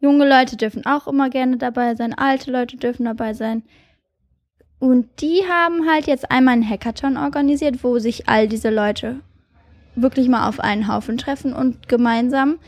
[0.00, 3.62] junge Leute dürfen auch immer gerne dabei sein, alte Leute dürfen dabei sein.
[4.78, 9.20] Und die haben halt jetzt einmal einen Hackathon organisiert, wo sich all diese Leute
[9.94, 12.58] wirklich mal auf einen Haufen treffen und gemeinsam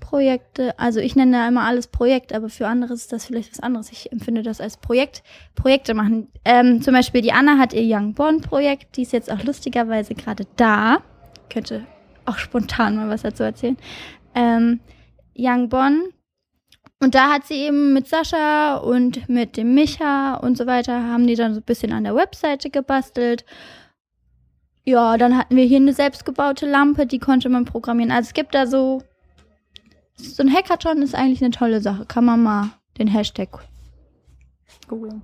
[0.00, 3.60] Projekte, also ich nenne ja immer alles Projekt, aber für andere ist das vielleicht was
[3.60, 3.92] anderes.
[3.92, 5.22] Ich empfinde das als Projekt,
[5.54, 6.28] Projekte machen.
[6.46, 10.14] Ähm, zum Beispiel die Anna hat ihr Young Born Projekt, die ist jetzt auch lustigerweise
[10.14, 11.02] gerade da
[11.48, 11.86] könnte
[12.24, 13.76] auch spontan mal was dazu erzählen.
[14.34, 14.80] Ähm,
[15.36, 16.12] Young Bonn.
[17.00, 21.26] Und da hat sie eben mit Sascha und mit dem Micha und so weiter, haben
[21.26, 23.44] die dann so ein bisschen an der Webseite gebastelt.
[24.84, 28.10] Ja, dann hatten wir hier eine selbstgebaute Lampe, die konnte man programmieren.
[28.10, 29.02] Also es gibt da so,
[30.16, 32.04] so ein Hackathon ist eigentlich eine tolle Sache.
[32.04, 33.50] Kann man mal den Hashtag
[34.88, 35.22] googeln.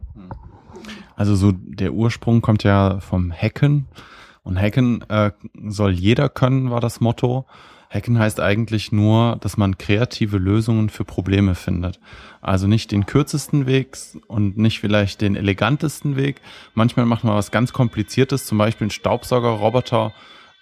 [1.17, 3.87] Also so der Ursprung kommt ja vom Hacken.
[4.45, 5.33] Und Hacken äh,
[5.67, 7.47] soll jeder können, war das Motto.
[7.91, 11.99] Hacken heißt eigentlich nur, dass man kreative Lösungen für Probleme findet.
[12.41, 16.41] Also nicht den kürzesten Weg und nicht vielleicht den elegantesten Weg.
[16.75, 20.13] Manchmal macht man was ganz Kompliziertes, zum Beispiel einen Staubsaugerroboter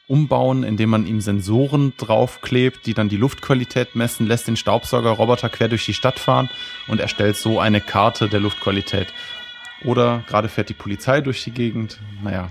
[0.08, 5.68] umbauen, indem man ihm Sensoren draufklebt, die dann die Luftqualität messen, lässt den Staubsaugerroboter quer
[5.68, 6.50] durch die Stadt fahren
[6.86, 9.08] und erstellt so eine Karte der Luftqualität.
[9.84, 11.98] Oder gerade fährt die Polizei durch die Gegend.
[12.22, 12.50] Naja.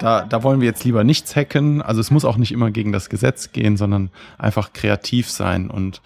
[0.00, 1.80] Da, da wollen wir jetzt lieber nichts hacken.
[1.82, 6.02] Also es muss auch nicht immer gegen das Gesetz gehen, sondern einfach kreativ sein und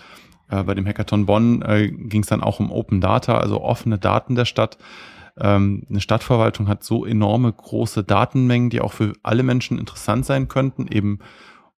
[0.51, 3.99] Äh, bei dem Hackathon Bonn äh, ging es dann auch um Open Data, also offene
[3.99, 4.77] Daten der Stadt.
[5.41, 10.47] Ähm, eine Stadtverwaltung hat so enorme große Datenmengen, die auch für alle Menschen interessant sein
[10.49, 11.21] könnten, eben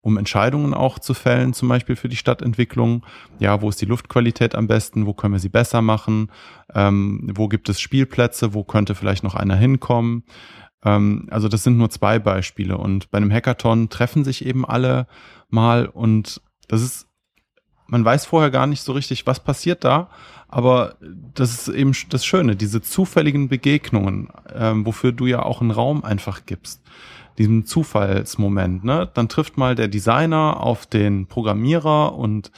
[0.01, 3.05] um Entscheidungen auch zu fällen, zum Beispiel für die Stadtentwicklung.
[3.39, 5.07] Ja, wo ist die Luftqualität am besten?
[5.07, 6.33] Wo können wir sie besser machen?
[6.75, 8.53] Ähm, wo gibt es Spielplätze?
[8.53, 10.25] Wo könnte vielleicht noch einer hinkommen?
[10.87, 12.79] Ähm, also das sind nur zwei Beispiele.
[12.79, 15.07] Und bei einem Hackathon treffen sich eben alle
[15.51, 17.09] mal und das ist,
[17.89, 20.11] man weiß vorher gar nicht so richtig, was passiert da.
[20.49, 20.95] Aber
[21.35, 26.05] das ist eben das Schöne, diese zufälligen Begegnungen, ähm, wofür du ja auch einen Raum
[26.05, 26.83] einfach gibst
[27.39, 28.85] diesem Zufallsmoment.
[28.85, 29.11] Ne?
[29.13, 32.51] Dann trifft mal der Designer auf den Programmierer und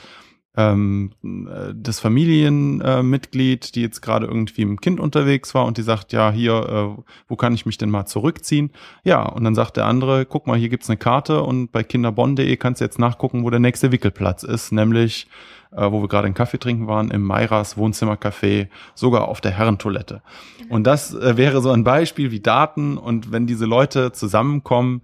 [0.59, 5.83] ähm, äh, das Familienmitglied, äh, die jetzt gerade irgendwie im Kind unterwegs war und die
[5.83, 8.73] sagt, ja, hier, äh, wo kann ich mich denn mal zurückziehen?
[9.05, 12.57] Ja, und dann sagt der andere, guck mal, hier gibt's eine Karte und bei kinderbonn.de
[12.57, 15.29] kannst du jetzt nachgucken, wo der nächste Wickelplatz ist, nämlich
[15.71, 18.67] äh, wo wir gerade einen Kaffee trinken waren, im Mairas Wohnzimmercafé,
[18.97, 20.23] sogar auf der Herrentoilette.
[20.69, 25.03] Und das äh, wäre so ein Beispiel wie Daten und wenn diese Leute zusammenkommen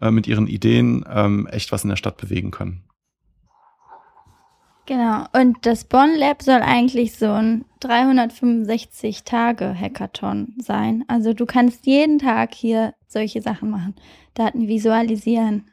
[0.00, 2.82] äh, mit ihren Ideen, ähm, echt was in der Stadt bewegen können.
[4.86, 5.26] Genau.
[5.32, 11.04] Und das Bonn Lab soll eigentlich so ein 365 Tage Hackathon sein.
[11.08, 13.96] Also du kannst jeden Tag hier solche Sachen machen.
[14.34, 15.68] Daten visualisieren.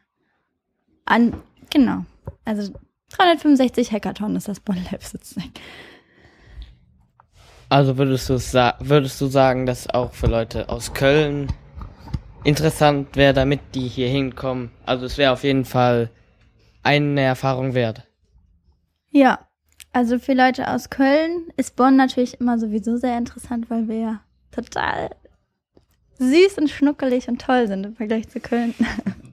[1.06, 1.34] An,
[1.70, 2.06] genau.
[2.44, 2.74] Also
[3.12, 5.54] 365 Hackathon ist das Bonn Lab sozusagen.
[7.70, 8.34] Also würdest du,
[8.80, 11.48] würdest du sagen, dass auch für Leute aus Köln
[12.44, 14.72] interessant wäre, damit die hier hinkommen?
[14.86, 16.10] Also es wäre auf jeden Fall
[16.82, 18.08] eine Erfahrung wert.
[19.14, 19.48] Ja,
[19.92, 24.22] also für Leute aus Köln ist Bonn natürlich immer sowieso sehr interessant, weil wir ja
[24.52, 25.12] total
[26.18, 28.74] süß und schnuckelig und toll sind im Vergleich zu Köln.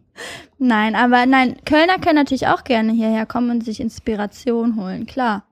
[0.58, 5.44] nein, aber nein, Kölner können natürlich auch gerne hierher kommen und sich Inspiration holen, klar.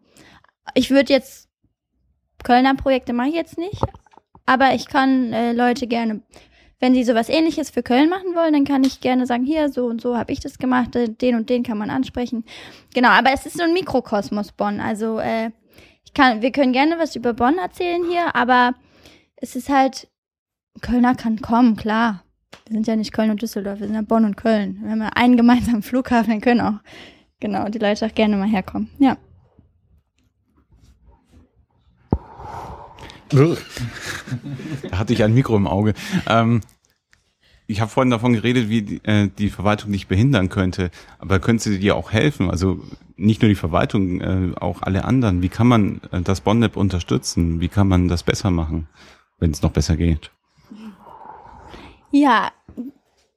[0.74, 1.48] Ich würde jetzt
[2.44, 3.82] Kölner Projekte mache ich jetzt nicht,
[4.44, 6.20] aber ich kann äh, Leute gerne,
[6.80, 9.86] wenn sie sowas ähnliches für Köln machen wollen, dann kann ich gerne sagen, hier, so
[9.86, 12.44] und so habe ich das gemacht, äh, den und den kann man ansprechen.
[12.94, 14.80] Genau, aber es ist so ein Mikrokosmos Bonn.
[14.80, 15.50] Also äh,
[16.04, 18.74] ich kann, wir können gerne was über Bonn erzählen hier, aber
[19.36, 20.08] es ist halt,
[20.80, 22.22] Kölner kann kommen, klar.
[22.66, 24.78] Wir sind ja nicht Köln und Düsseldorf, wir sind ja Bonn und Köln.
[24.82, 26.80] Wir haben ja einen gemeinsamen Flughafen, dann können auch,
[27.40, 28.90] genau, die Leute auch gerne mal herkommen.
[28.98, 29.16] Ja.
[33.30, 35.94] Da hatte ich ein Mikro im Auge.
[36.26, 36.60] Ähm,
[37.66, 41.68] ich habe vorhin davon geredet, wie die, äh, die Verwaltung dich behindern könnte, aber könnte
[41.68, 42.50] sie dir auch helfen?
[42.50, 42.80] Also
[43.16, 45.42] nicht nur die Verwaltung, äh, auch alle anderen.
[45.42, 47.60] Wie kann man äh, das Bondlab unterstützen?
[47.60, 48.88] Wie kann man das besser machen,
[49.38, 50.30] wenn es noch besser geht?
[52.10, 52.52] Ja,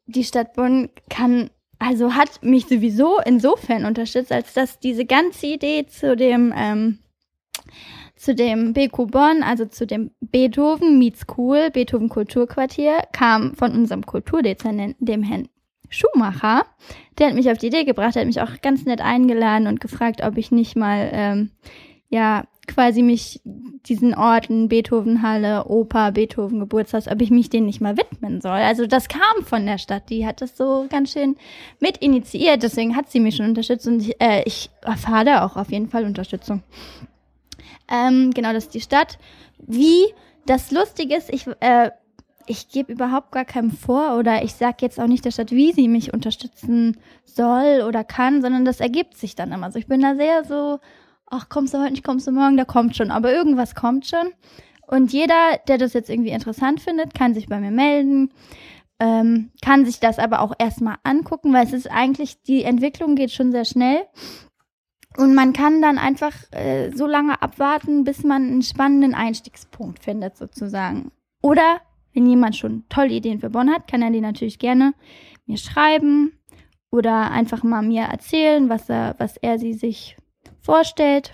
[0.06, 5.88] die Stadt Bonn kann, also hat mich sowieso insofern unterstützt, als dass diese ganze Idee
[5.88, 7.00] zu dem ähm,
[8.22, 14.06] zu dem BQ Bonn, also zu dem Beethoven Meets Cool, Beethoven Kulturquartier, kam von unserem
[14.06, 15.50] Kulturdezernenten, dem Herrn
[15.90, 16.68] Schumacher.
[17.18, 19.80] Der hat mich auf die Idee gebracht, der hat mich auch ganz nett eingeladen und
[19.82, 21.50] gefragt, ob ich nicht mal, ähm,
[22.10, 23.42] ja, quasi mich
[23.88, 28.52] diesen Orten, Beethovenhalle, Oper, Beethoven Geburtstag, ob ich mich denen nicht mal widmen soll.
[28.52, 31.38] Also das kam von der Stadt, die hat das so ganz schön
[31.80, 35.58] mit initiiert, deswegen hat sie mich schon unterstützt und ich, äh, ich erfahre da auch
[35.58, 36.62] auf jeden Fall Unterstützung.
[37.90, 39.18] Ähm, genau, das ist die Stadt.
[39.60, 40.14] Wie
[40.46, 41.92] das Lustige ist, ich, äh,
[42.48, 45.72] ich gebe überhaupt gar keinem vor oder ich sage jetzt auch nicht der Stadt, wie
[45.72, 49.68] sie mich unterstützen soll oder kann, sondern das ergibt sich dann immer.
[49.68, 50.80] Also ich bin da sehr so,
[51.28, 53.12] ach, kommst du heute nicht, kommst du morgen, da kommt schon.
[53.12, 54.34] Aber irgendwas kommt schon.
[54.88, 58.34] Und jeder, der das jetzt irgendwie interessant findet, kann sich bei mir melden,
[59.00, 63.32] ähm, kann sich das aber auch erstmal angucken, weil es ist eigentlich, die Entwicklung geht
[63.32, 64.06] schon sehr schnell.
[65.18, 70.38] Und man kann dann einfach äh, so lange abwarten, bis man einen spannenden Einstiegspunkt findet,
[70.38, 71.12] sozusagen.
[71.42, 71.82] Oder
[72.14, 74.94] wenn jemand schon tolle Ideen für Bonn hat, kann er die natürlich gerne
[75.46, 76.34] mir schreiben
[76.92, 80.18] oder einfach mal mir erzählen, was er, was er sie sich
[80.62, 81.32] vorstellt.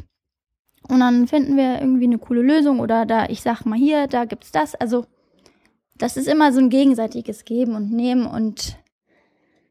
[0.87, 4.25] Und dann finden wir irgendwie eine coole Lösung oder da, ich sag mal hier, da
[4.25, 4.75] gibt's das.
[4.75, 5.05] Also,
[5.97, 8.77] das ist immer so ein gegenseitiges Geben und Nehmen und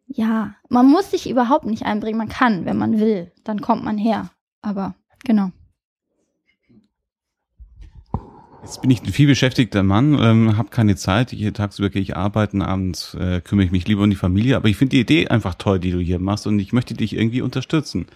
[0.07, 2.19] ja, man muss sich überhaupt nicht einbringen.
[2.19, 4.31] Man kann, wenn man will, dann kommt man her.
[4.62, 5.51] Aber genau.
[8.62, 11.31] Jetzt bin ich ein vielbeschäftigter Mann, ähm, habe keine Zeit.
[11.31, 14.57] Hier tagsüber gehe ich arbeiten, abends äh, kümmere ich mich lieber um die Familie.
[14.57, 17.14] Aber ich finde die Idee einfach toll, die du hier machst und ich möchte dich
[17.14, 18.07] irgendwie unterstützen.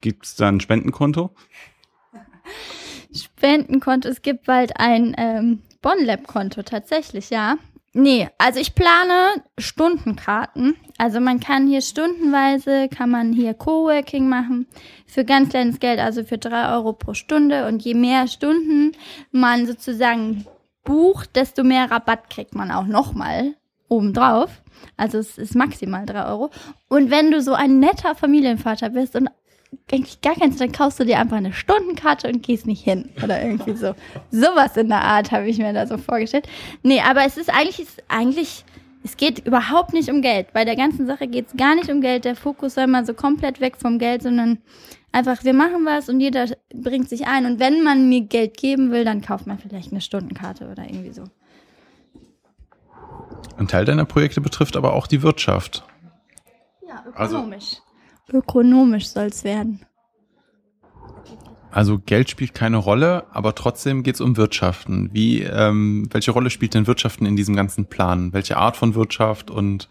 [0.00, 1.34] Gibt es da ein Spendenkonto?
[3.12, 7.56] Spendenkonto, es gibt bald ein ähm, Bonlab-Konto tatsächlich, ja.
[7.96, 10.74] Nee, also ich plane Stundenkarten.
[10.98, 14.66] Also man kann hier stundenweise, kann man hier Coworking machen
[15.06, 17.68] für ganz kleines Geld, also für drei Euro pro Stunde.
[17.68, 18.92] Und je mehr Stunden
[19.30, 20.44] man sozusagen
[20.82, 23.54] bucht, desto mehr Rabatt kriegt man auch nochmal
[23.88, 24.50] obendrauf.
[24.96, 26.50] Also es ist maximal drei Euro.
[26.88, 29.30] Und wenn du so ein netter Familienvater bist und
[29.90, 33.10] eigentlich gar keins, dann kaufst du dir einfach eine Stundenkarte und gehst nicht hin.
[33.22, 33.94] Oder irgendwie so.
[34.30, 36.48] Sowas in der Art habe ich mir da so vorgestellt.
[36.82, 38.64] Nee, aber es ist eigentlich, ist eigentlich,
[39.02, 40.52] es geht überhaupt nicht um Geld.
[40.52, 42.24] Bei der ganzen Sache geht es gar nicht um Geld.
[42.24, 44.58] Der Fokus soll mal so komplett weg vom Geld, sondern
[45.12, 47.46] einfach, wir machen was und jeder bringt sich ein.
[47.46, 51.12] Und wenn man mir Geld geben will, dann kauft man vielleicht eine Stundenkarte oder irgendwie
[51.12, 51.24] so.
[53.56, 55.84] Ein Teil deiner Projekte betrifft aber auch die Wirtschaft.
[56.86, 57.54] Ja, ökonomisch.
[57.64, 57.83] Also
[58.32, 59.80] ökonomisch soll es werden.
[61.70, 65.10] Also Geld spielt keine Rolle, aber trotzdem geht es um Wirtschaften.
[65.12, 68.32] Wie, ähm, welche Rolle spielt denn Wirtschaften in diesem ganzen Plan?
[68.32, 69.88] Welche Art von Wirtschaft und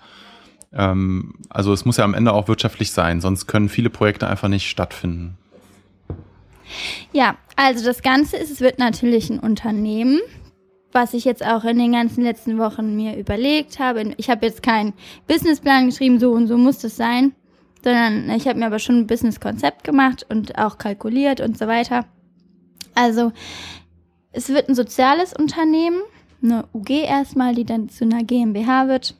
[0.72, 4.48] ähm, also es muss ja am Ende auch wirtschaftlich sein, sonst können viele Projekte einfach
[4.48, 5.38] nicht stattfinden.
[7.12, 10.22] Ja, also das Ganze ist, es wird natürlich ein Unternehmen,
[10.92, 14.14] was ich jetzt auch in den ganzen letzten Wochen mir überlegt habe.
[14.18, 14.94] Ich habe jetzt keinen
[15.28, 17.34] Businessplan geschrieben, so und so muss das sein,
[17.84, 22.06] sondern ich habe mir aber schon ein Businesskonzept gemacht und auch kalkuliert und so weiter.
[22.96, 23.32] Also
[24.32, 26.02] es wird ein soziales Unternehmen,
[26.42, 29.16] eine UG erstmal, die dann zu einer GmbH wird.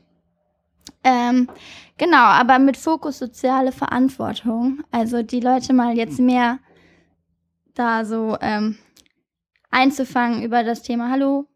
[1.02, 1.48] Ähm,
[1.98, 4.82] genau, aber mit Fokus soziale Verantwortung.
[4.90, 6.58] Also die Leute mal jetzt mehr
[7.74, 8.78] da so ähm,
[9.70, 11.46] einzufangen über das Thema, hallo,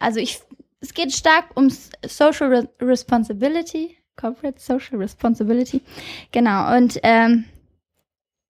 [0.00, 0.40] also ich,
[0.80, 1.70] es geht stark um
[2.06, 5.80] Social Responsibility, Corporate Social Responsibility.
[6.32, 6.76] Genau.
[6.76, 7.44] Und ähm,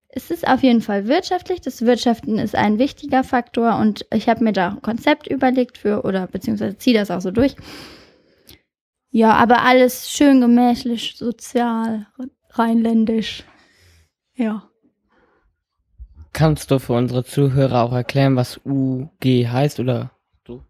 [0.09, 1.61] es ist auf jeden Fall wirtschaftlich.
[1.61, 6.05] Das Wirtschaften ist ein wichtiger Faktor und ich habe mir da ein Konzept überlegt für
[6.05, 7.57] oder beziehungsweise ziehe das auch so durch.
[9.11, 12.07] Ja, aber alles schön gemächlich, sozial,
[12.51, 13.45] rheinländisch.
[14.35, 14.69] Ja.
[16.33, 20.11] Kannst du für unsere Zuhörer auch erklären, was UG heißt oder
[20.43, 20.63] du?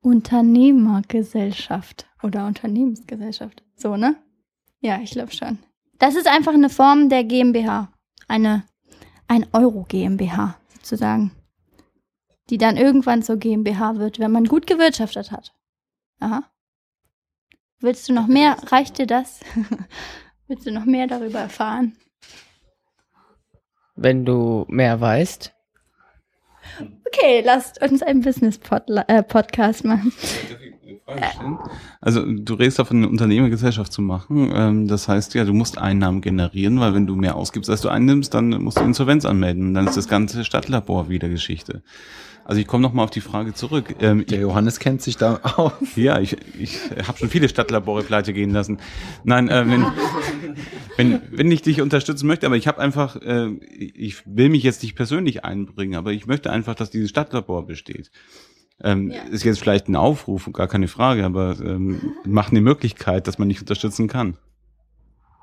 [0.00, 3.64] Unternehmergesellschaft oder Unternehmensgesellschaft.
[3.82, 4.14] So, ne?
[4.80, 5.58] Ja, ich glaube schon.
[5.98, 7.92] Das ist einfach eine Form der GmbH.
[8.28, 8.62] Eine,
[9.26, 11.32] ein Euro GmbH, sozusagen.
[12.48, 15.52] Die dann irgendwann zur GmbH wird, wenn man gut gewirtschaftet hat.
[16.20, 16.44] Aha.
[17.80, 18.56] Willst du noch mehr?
[18.70, 19.40] Reicht dir das?
[20.46, 21.96] Willst du noch mehr darüber erfahren?
[23.96, 25.52] Wenn du mehr weißt.
[27.04, 30.12] Okay, lasst uns einen Business-Podcast äh, machen.
[32.00, 34.50] Also du redest davon, eine Unternehmergesellschaft zu machen.
[34.54, 37.88] Ähm, das heißt ja, du musst Einnahmen generieren, weil wenn du mehr ausgibst, als du
[37.88, 39.74] einnimmst, dann musst du Insolvenz anmelden.
[39.74, 41.82] Dann ist das ganze Stadtlabor wieder Geschichte.
[42.44, 43.94] Also ich komme nochmal auf die Frage zurück.
[44.00, 45.72] Ähm, Der Johannes kennt sich da aus.
[45.94, 48.78] Ja, ich, ich habe schon viele Stadtlabore pleite gehen lassen.
[49.24, 49.86] Nein, äh, wenn,
[50.96, 53.48] wenn, wenn ich dich unterstützen möchte, aber ich habe einfach, äh,
[53.78, 58.10] ich will mich jetzt nicht persönlich einbringen, aber ich möchte einfach, dass dieses Stadtlabor besteht.
[58.82, 59.22] Ähm, ja.
[59.24, 63.48] Ist jetzt vielleicht ein Aufruf, gar keine Frage, aber ähm, macht eine Möglichkeit, dass man
[63.48, 64.36] dich unterstützen kann.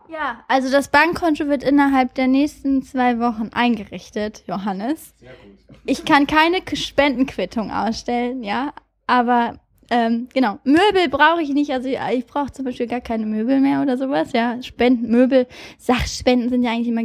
[0.10, 5.14] Ja, also das Bankkonto wird innerhalb der nächsten zwei Wochen eingerichtet, Johannes.
[5.20, 5.78] Sehr gut.
[5.86, 8.74] Ich kann keine Spendenquittung ausstellen, ja,
[9.06, 9.60] aber
[9.92, 11.72] ähm, genau, Möbel brauche ich nicht.
[11.72, 14.34] Also ich brauche zum Beispiel gar keine Möbel mehr oder sowas.
[14.34, 15.48] Ja, Spenden, Möbel,
[15.78, 17.04] Sachspenden sind ja eigentlich immer.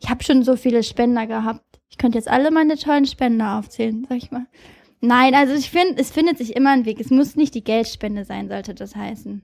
[0.00, 1.64] Ich habe schon so viele Spender gehabt.
[1.88, 4.46] Ich könnte jetzt alle meine tollen Spender aufzählen, sag ich mal.
[5.00, 7.00] Nein, also ich finde, es findet sich immer ein Weg.
[7.00, 9.42] Es muss nicht die Geldspende sein, sollte das heißen.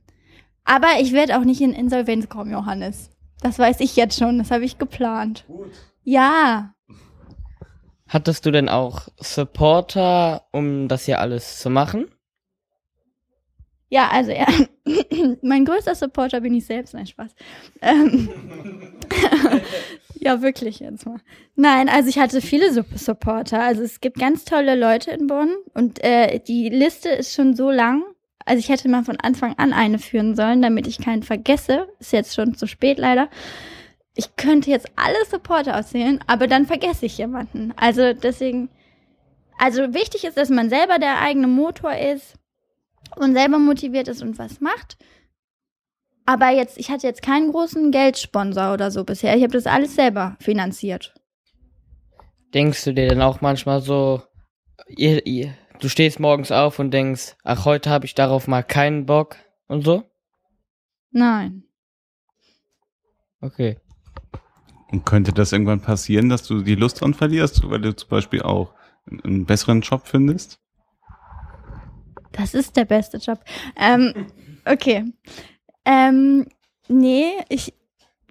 [0.65, 3.11] Aber ich werde auch nicht in Insolvenz kommen, Johannes.
[3.41, 4.39] Das weiß ich jetzt schon.
[4.39, 5.45] Das habe ich geplant.
[5.47, 5.73] Gut.
[6.03, 6.75] Ja.
[8.09, 12.07] Hattest du denn auch Supporter, um das hier alles zu machen?
[13.89, 14.47] Ja, also ja,
[15.43, 17.31] mein größter Supporter bin ich selbst, nein Spaß.
[17.83, 18.29] Ähm,
[20.15, 21.21] ja, wirklich jetzt mal.
[21.55, 23.63] Nein, also ich hatte viele Supporter.
[23.63, 27.71] Also es gibt ganz tolle Leute in Bonn und äh, die Liste ist schon so
[27.71, 28.03] lang.
[28.45, 31.89] Also ich hätte mal von Anfang an eine führen sollen, damit ich keinen vergesse.
[32.01, 33.29] Ist jetzt schon zu spät leider.
[34.17, 37.73] Ich könnte jetzt alle Supporter erzählen, aber dann vergesse ich jemanden.
[37.77, 38.69] Also deswegen,
[39.59, 42.35] also wichtig ist, dass man selber der eigene Motor ist
[43.15, 44.97] und selber motiviert ist und was macht.
[46.27, 49.37] Aber jetzt, ich hatte jetzt keinen großen Geldsponsor oder so bisher.
[49.37, 51.15] Ich habe das alles selber finanziert.
[52.53, 54.23] Denkst du dir denn auch manchmal so,
[54.89, 59.07] ihr, ihr, du stehst morgens auf und denkst, ach, heute habe ich darauf mal keinen
[59.07, 59.37] Bock
[59.69, 60.03] und so?
[61.13, 61.65] Nein.
[63.41, 63.79] Okay.
[64.91, 68.43] Und könnte das irgendwann passieren, dass du die Lust dran verlierst, weil du zum Beispiel
[68.43, 68.75] auch
[69.07, 70.59] einen besseren Job findest?
[72.37, 73.41] Das ist der beste Job.
[73.77, 74.27] Ähm,
[74.65, 75.05] okay.
[75.85, 76.47] Ähm,
[76.89, 77.73] nee, ich,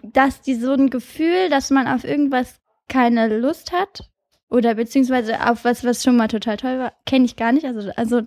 [0.03, 4.09] dass die so ein Gefühl, dass man auf irgendwas keine Lust hat
[4.49, 7.65] oder beziehungsweise auf was, was schon mal total toll war, kenne ich gar nicht.
[7.65, 8.21] Also, also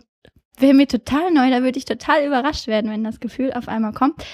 [0.58, 3.92] wäre mir total neu, da würde ich total überrascht werden, wenn das Gefühl auf einmal
[3.92, 4.24] kommt.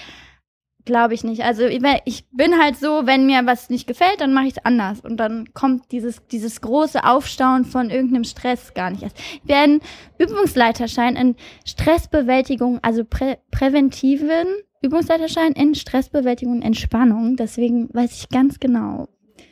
[0.84, 1.42] Glaube ich nicht.
[1.44, 5.00] Also ich bin halt so, wenn mir was nicht gefällt, dann mache ich es anders.
[5.00, 9.18] Und dann kommt dieses, dieses große Aufstauen von irgendeinem Stress gar nicht erst.
[9.44, 9.80] Wir werden
[10.18, 14.46] Übungsleiterschein in Stressbewältigung, also prä präventiven
[14.82, 17.36] Übungsleiterschein in Stressbewältigung und Entspannung.
[17.36, 19.08] Deswegen weiß ich ganz genau,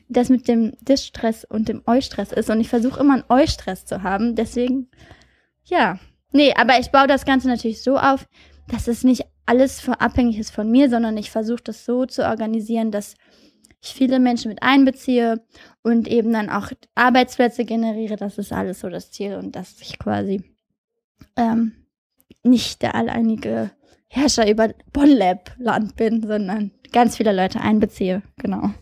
[0.09, 2.51] wie das mit dem Distress und dem Eustress ist.
[2.51, 4.35] Und ich versuche immer einen Eustress zu haben.
[4.35, 4.91] Deswegen,
[5.65, 5.99] ja.
[6.33, 8.27] Nee, aber ich baue das Ganze natürlich so auf,
[8.69, 12.91] dass es nicht alles abhängig ist von mir, sondern ich versuche das so zu organisieren,
[12.91, 13.15] dass
[13.83, 15.45] ich viele Menschen mit einbeziehe
[15.83, 18.17] und eben dann auch Arbeitsplätze generiere.
[18.17, 20.45] Das ist alles so das Ziel und dass ich quasi
[21.37, 21.73] ähm,
[22.45, 23.73] nicht der alleinige
[24.09, 28.23] Herrscher über Bonlab Land bin, sondern ganz viele Leute einbeziehe.
[28.37, 28.73] Genau.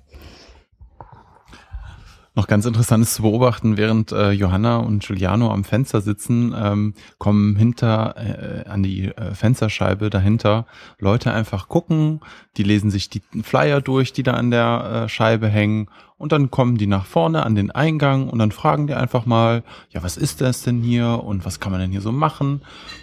[2.41, 6.95] Noch ganz interessant ist zu beobachten, während äh, Johanna und Giuliano am Fenster sitzen, ähm,
[7.18, 10.64] kommen hinter äh, an die äh, Fensterscheibe dahinter
[10.99, 12.20] Leute einfach gucken,
[12.57, 16.51] die lesen sich die Flyer durch, die da an der äh, Scheibe hängen und dann
[16.51, 20.16] kommen die nach vorne an den Eingang und dann fragen die einfach mal, ja, was
[20.16, 22.62] ist das denn hier und was kann man denn hier so machen?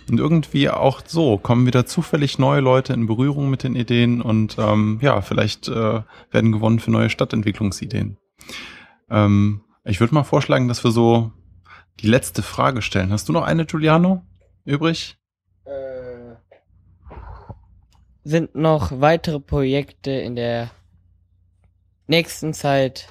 [0.09, 4.57] Und irgendwie auch so kommen wieder zufällig neue Leute in Berührung mit den Ideen und
[4.57, 8.17] ähm, ja, vielleicht äh, werden gewonnen für neue Stadtentwicklungsideen.
[9.09, 11.31] Ähm, ich würde mal vorschlagen, dass wir so
[11.99, 13.11] die letzte Frage stellen.
[13.11, 14.23] Hast du noch eine, Giuliano,
[14.65, 15.17] übrig?
[15.65, 16.35] Äh,
[18.23, 20.69] sind noch weitere Projekte in der
[22.07, 23.07] nächsten Zeit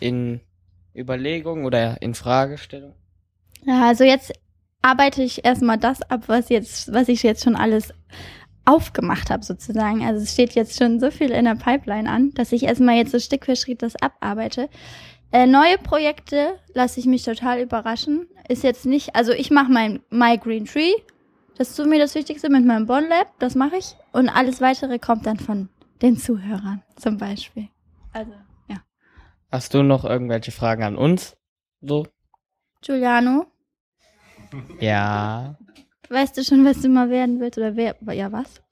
[0.00, 0.40] in
[0.94, 2.94] Überlegung oder in Fragestellung?
[3.64, 4.32] Ja, also jetzt
[4.82, 7.92] arbeite ich erstmal das ab, was jetzt, was ich jetzt schon alles
[8.64, 10.04] aufgemacht habe, sozusagen.
[10.04, 13.12] Also es steht jetzt schon so viel in der Pipeline an, dass ich erstmal jetzt
[13.12, 14.68] so Stück für Schritt das abarbeite.
[15.30, 18.26] Äh, neue Projekte lasse ich mich total überraschen.
[18.48, 20.92] Ist jetzt nicht, also ich mache mein My Green Tree.
[21.56, 23.96] Das ist so mir das Wichtigste mit meinem Bond Lab, das mache ich.
[24.12, 25.68] Und alles weitere kommt dann von
[26.00, 27.68] den Zuhörern zum Beispiel.
[28.12, 28.32] Also,
[28.68, 28.76] ja.
[29.50, 31.36] Hast du noch irgendwelche Fragen an uns?
[31.80, 32.06] So?
[32.80, 33.46] Giuliano,
[34.80, 35.58] Ja.
[36.08, 37.58] weißt du schon, was du mal werden willst?
[37.58, 38.62] Oder wer, ja, was?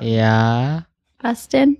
[0.00, 0.86] Ja.
[1.20, 1.78] Was denn?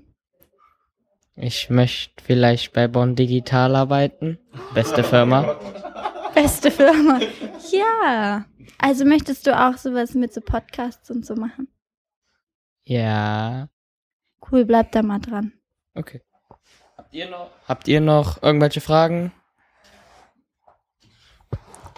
[1.38, 4.38] Ich möchte vielleicht bei Bonn Digital arbeiten.
[4.72, 5.54] Beste Firma.
[6.34, 7.20] Beste Firma.
[7.70, 8.46] Ja.
[8.78, 11.68] Also möchtest du auch sowas mit so Podcasts und so machen?
[12.84, 13.68] Ja.
[14.50, 15.52] Cool, bleib da mal dran.
[15.94, 16.22] Okay.
[16.96, 19.32] Habt ihr noch, habt ihr noch irgendwelche Fragen?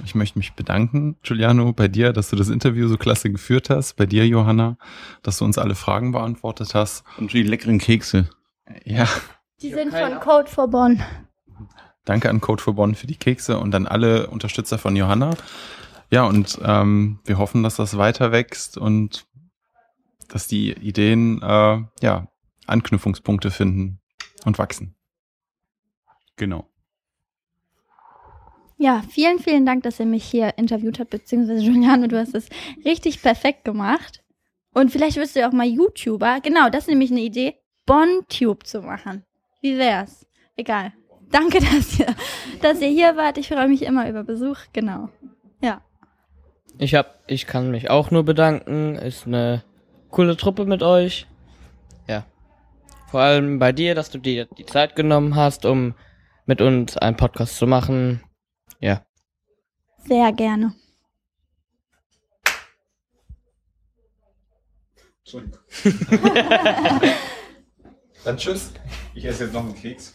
[0.04, 3.94] Ich möchte mich bedanken, Giuliano, bei dir, dass du das Interview so klasse geführt hast.
[3.94, 4.78] Bei dir, Johanna,
[5.22, 7.04] dass du uns alle Fragen beantwortet hast.
[7.18, 8.28] Und die leckeren Kekse.
[8.84, 9.08] Ja,
[9.62, 11.02] Die sind von Code for Bonn.
[12.04, 15.36] danke an Code for Bonn für die Kekse und an alle Unterstützer von Johanna.
[16.10, 19.26] Ja, und ähm, wir hoffen, dass das weiter wächst und
[20.28, 22.28] dass die Ideen äh, ja
[22.66, 24.00] Anknüpfungspunkte finden
[24.44, 24.94] und wachsen.
[26.36, 26.68] Genau.
[28.76, 32.48] Ja, vielen, vielen Dank, dass ihr mich hier interviewt habt, beziehungsweise Giuliano, du hast es
[32.84, 34.22] richtig perfekt gemacht.
[34.72, 36.40] Und vielleicht wirst du ja auch mal YouTuber.
[36.42, 37.56] Genau, das ist nämlich eine Idee,
[37.88, 39.24] BonTube zu machen.
[39.62, 40.26] Wie wär's?
[40.56, 40.92] Egal.
[41.30, 42.14] Danke, dass ihr,
[42.60, 43.38] dass ihr hier wart.
[43.38, 44.58] Ich freue mich immer über Besuch.
[44.72, 45.08] Genau.
[45.62, 45.80] Ja.
[46.78, 48.96] Ich hab, ich kann mich auch nur bedanken.
[48.96, 49.64] Ist eine
[50.10, 51.26] coole Truppe mit euch.
[52.06, 52.26] Ja.
[53.10, 55.94] Vor allem bei dir, dass du dir die Zeit genommen hast, um
[56.44, 58.20] mit uns einen Podcast zu machen.
[58.80, 59.02] Ja.
[60.04, 60.74] Sehr gerne.
[68.28, 68.74] Dann tschüss.
[69.14, 70.12] Ich esse jetzt noch einen Keks.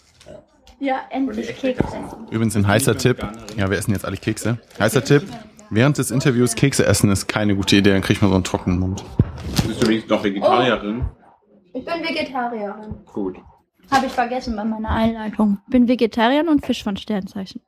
[0.80, 2.28] Ja, endlich Kekse essen.
[2.30, 3.26] Übrigens ein heißer Tipp.
[3.58, 4.60] Ja, wir essen jetzt alle Kekse.
[4.80, 5.24] Heißer Tipp.
[5.72, 8.78] Während des Interviews Kekse essen ist keine gute Idee, dann kriegt man so einen trockenen
[8.78, 9.04] Mund.
[9.66, 11.06] Bist du wenigstens noch Vegetarierin?
[11.74, 13.04] Ich bin Vegetarierin.
[13.12, 13.38] Gut.
[13.90, 15.58] Habe ich vergessen bei meiner Einleitung.
[15.68, 17.62] Bin Vegetarier und Fisch von Sternzeichen.